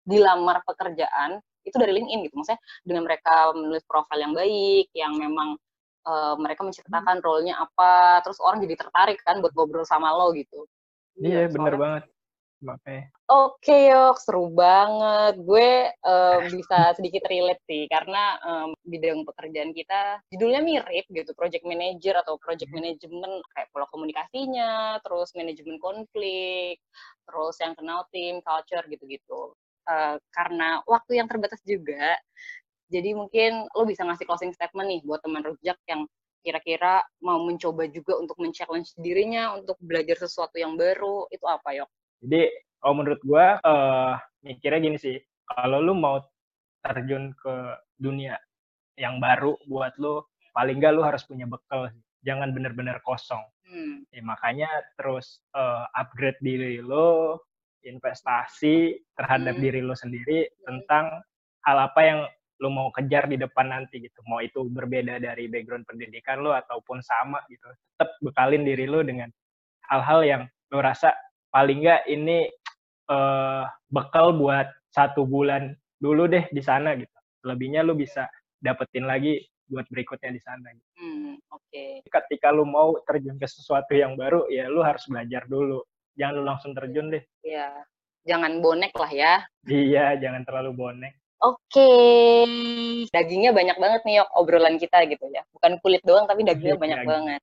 dilamar 0.08 0.64
pekerjaan 0.64 1.44
itu 1.68 1.78
dari 1.78 1.94
LinkedIn 2.00 2.20
gitu 2.28 2.36
maksudnya 2.40 2.62
dengan 2.88 3.04
mereka 3.06 3.52
menulis 3.52 3.84
profil 3.84 4.20
yang 4.20 4.34
baik 4.34 4.88
yang 4.96 5.14
memang 5.20 5.60
uh, 6.08 6.36
mereka 6.40 6.64
menceritakan 6.64 7.20
role-nya 7.20 7.60
apa 7.60 8.24
terus 8.24 8.40
orang 8.40 8.64
jadi 8.64 8.76
tertarik 8.80 9.20
kan 9.28 9.44
buat 9.44 9.52
ngobrol 9.54 9.84
sama 9.84 10.16
lo 10.16 10.32
gitu 10.32 10.66
iya, 11.20 11.46
iya 11.46 11.52
bener 11.52 11.76
banget 11.76 12.04
Oke, 13.30 13.70
okay, 13.70 13.94
yuk 13.94 14.18
seru 14.18 14.50
banget. 14.50 15.38
Gue 15.46 15.94
um, 16.02 16.42
bisa 16.50 16.98
sedikit 16.98 17.30
relate 17.30 17.62
sih 17.70 17.86
karena 17.86 18.42
um, 18.42 18.74
bidang 18.82 19.22
pekerjaan 19.30 19.78
kita 19.78 20.26
judulnya 20.34 20.66
mirip 20.66 21.06
gitu, 21.12 21.38
project 21.38 21.62
manager 21.70 22.18
atau 22.18 22.42
project 22.42 22.74
hmm. 22.74 22.82
management 22.82 23.46
kayak 23.54 23.70
pola 23.70 23.86
komunikasinya, 23.94 24.98
terus 25.06 25.38
manajemen 25.38 25.78
konflik, 25.78 26.82
terus 27.30 27.56
yang 27.62 27.78
kenal 27.78 28.10
tim, 28.10 28.42
culture 28.42 28.86
gitu-gitu. 28.90 29.54
Uh, 29.88 30.20
karena 30.36 30.84
waktu 30.84 31.16
yang 31.16 31.32
terbatas 31.32 31.64
juga, 31.64 32.20
jadi 32.92 33.16
mungkin 33.16 33.72
lo 33.72 33.88
bisa 33.88 34.04
ngasih 34.04 34.28
closing 34.28 34.52
statement 34.52 34.88
nih 34.88 35.00
buat 35.08 35.24
teman 35.24 35.44
rujak 35.48 35.80
yang 35.88 36.04
kira-kira 36.44 37.04
mau 37.24 37.44
mencoba 37.44 37.88
juga 37.92 38.16
untuk 38.20 38.40
men-challenge 38.40 38.96
dirinya 39.00 39.56
untuk 39.56 39.76
belajar 39.84 40.16
sesuatu 40.20 40.56
yang 40.56 40.80
baru, 40.80 41.28
itu 41.32 41.44
apa, 41.44 41.76
Yok? 41.76 41.90
Jadi 42.24 42.52
kalau 42.80 42.94
menurut 43.04 43.22
gue 43.24 43.46
uh, 43.64 44.16
mikirnya 44.44 44.80
gini 44.80 44.98
sih, 45.00 45.18
kalau 45.44 45.84
lu 45.84 45.92
mau 45.96 46.24
terjun 46.84 47.36
ke 47.36 47.56
dunia 48.00 48.40
yang 48.96 49.20
baru 49.20 49.60
buat 49.68 49.96
lu, 50.00 50.24
paling 50.56 50.80
gak 50.80 50.96
lu 50.96 51.04
harus 51.04 51.28
punya 51.28 51.44
bekal 51.44 51.92
sih. 51.92 52.04
Jangan 52.24 52.56
bener-bener 52.56 53.00
kosong. 53.04 53.44
Hmm. 53.68 54.08
Ya, 54.16 54.24
makanya 54.24 54.72
terus 54.96 55.44
uh, 55.52 55.84
upgrade 55.96 56.40
diri 56.40 56.80
lo, 56.80 57.44
investasi 57.88 59.00
terhadap 59.16 59.56
hmm. 59.58 59.64
diri 59.64 59.80
lo 59.82 59.96
sendiri 59.96 60.48
tentang 60.68 61.24
hal 61.64 61.78
apa 61.88 62.02
yang 62.04 62.20
lo 62.58 62.74
mau 62.74 62.90
kejar 62.90 63.30
di 63.30 63.38
depan 63.38 63.70
nanti 63.70 64.02
gitu. 64.02 64.20
Mau 64.26 64.42
itu 64.42 64.66
berbeda 64.68 65.22
dari 65.22 65.46
background 65.48 65.86
pendidikan 65.86 66.42
lo 66.42 66.54
ataupun 66.54 67.00
sama 67.02 67.40
gitu. 67.48 67.66
Tetap 67.96 68.10
bekalin 68.22 68.66
diri 68.66 68.90
lo 68.90 69.06
dengan 69.06 69.30
hal-hal 69.88 70.20
yang 70.26 70.44
lo 70.74 70.82
rasa 70.82 71.14
paling 71.54 71.86
nggak 71.86 72.10
ini 72.12 72.50
uh, 73.08 73.64
bekal 73.88 74.36
buat 74.36 74.68
satu 74.92 75.24
bulan 75.24 75.78
dulu 76.02 76.26
deh 76.28 76.46
di 76.50 76.62
sana 76.62 76.98
gitu. 76.98 77.14
Lebihnya 77.46 77.86
lu 77.86 77.94
bisa 77.94 78.26
dapetin 78.58 79.06
lagi 79.06 79.46
buat 79.70 79.86
berikutnya 79.92 80.32
di 80.34 80.42
sana. 80.42 80.68
Gitu. 80.74 80.90
Hmm, 80.98 81.36
Oke. 81.52 81.62
Okay. 81.70 81.92
Ketika 82.08 82.50
lu 82.50 82.66
mau 82.66 82.98
terjun 83.06 83.38
ke 83.38 83.46
sesuatu 83.46 83.94
yang 83.94 84.16
baru, 84.16 84.48
ya 84.50 84.72
lu 84.72 84.82
harus 84.82 85.06
belajar 85.06 85.46
dulu. 85.46 85.84
Jangan 86.18 86.34
lu 86.34 86.44
langsung 86.44 86.72
terjun 86.74 87.14
deh. 87.14 87.24
Iya. 87.46 87.86
Jangan 88.28 88.60
bonek 88.60 88.92
lah 88.98 89.12
ya. 89.14 89.34
Iya, 89.64 90.20
jangan 90.20 90.44
terlalu 90.44 90.76
bonek. 90.76 91.14
Oke, 91.38 91.70
okay. 91.70 93.06
dagingnya 93.14 93.54
banyak 93.54 93.78
banget 93.78 94.02
nih 94.10 94.26
yok 94.26 94.30
obrolan 94.34 94.82
kita 94.82 95.06
gitu 95.06 95.30
ya. 95.30 95.46
Bukan 95.54 95.78
kulit 95.86 96.02
doang 96.02 96.26
tapi 96.26 96.42
dagingnya 96.42 96.82
banyak 96.82 97.06
daging. 97.06 97.14
banget. 97.14 97.42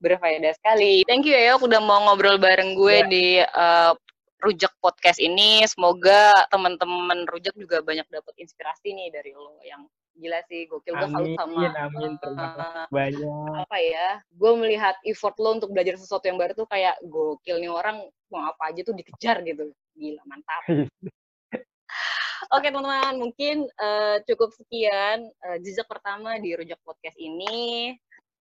Berfaedah 0.00 0.52
sekali. 0.56 1.04
Thank 1.04 1.28
you 1.28 1.36
ya 1.36 1.52
yok 1.52 1.68
udah 1.68 1.76
mau 1.84 2.08
ngobrol 2.08 2.40
bareng 2.40 2.72
gue 2.72 2.96
yeah. 3.04 3.04
di 3.04 3.26
uh, 3.44 3.92
Rujak 4.40 4.72
Podcast 4.80 5.20
ini. 5.20 5.60
Semoga 5.68 6.32
teman-teman 6.48 7.28
Rujak 7.28 7.52
juga 7.60 7.84
banyak 7.84 8.08
dapat 8.08 8.32
inspirasi 8.40 8.96
nih 8.96 9.12
dari 9.12 9.36
lo 9.36 9.60
yang 9.60 9.84
gila 10.14 10.38
sih 10.46 10.70
gokil 10.70 10.94
gue 10.94 11.08
salut 11.10 11.34
sama 11.34 11.60
amin, 11.74 12.14
uh, 12.22 12.86
banyak 12.88 13.54
apa 13.66 13.78
ya 13.82 14.08
gue 14.30 14.52
melihat 14.54 14.94
effort 15.02 15.34
lo 15.42 15.58
untuk 15.58 15.74
belajar 15.74 15.98
sesuatu 15.98 16.30
yang 16.30 16.38
baru 16.38 16.54
tuh 16.54 16.70
kayak 16.70 16.94
gokil 17.02 17.58
nih 17.58 17.70
orang 17.70 17.98
mau 18.30 18.46
apa 18.46 18.70
aja 18.70 18.80
tuh 18.86 18.94
dikejar 18.94 19.42
gitu 19.42 19.74
gila 19.98 20.22
mantap 20.30 20.62
Oke 22.52 22.68
teman-teman, 22.70 23.18
mungkin 23.18 23.66
uh, 23.80 24.20
cukup 24.28 24.52
sekian 24.54 25.26
uh, 25.48 25.58
jejak 25.64 25.88
pertama 25.88 26.36
di 26.38 26.52
Rujak 26.54 26.78
Podcast 26.84 27.16
ini. 27.16 27.96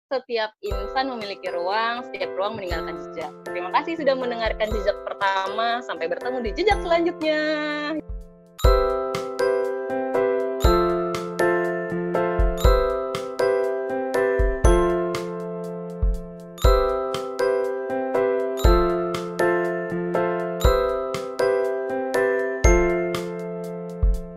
Setiap 0.06 0.54
insan 0.62 1.10
memiliki 1.10 1.50
ruang, 1.50 2.06
setiap 2.06 2.30
ruang 2.38 2.54
meninggalkan 2.54 2.94
jejak. 3.02 3.32
Terima 3.48 3.74
kasih 3.74 3.98
sudah 3.98 4.14
mendengarkan 4.14 4.68
jejak 4.70 4.94
pertama. 5.02 5.82
Sampai 5.82 6.06
bertemu 6.06 6.38
di 6.44 6.50
jejak 6.54 6.78
selanjutnya. 6.84 7.40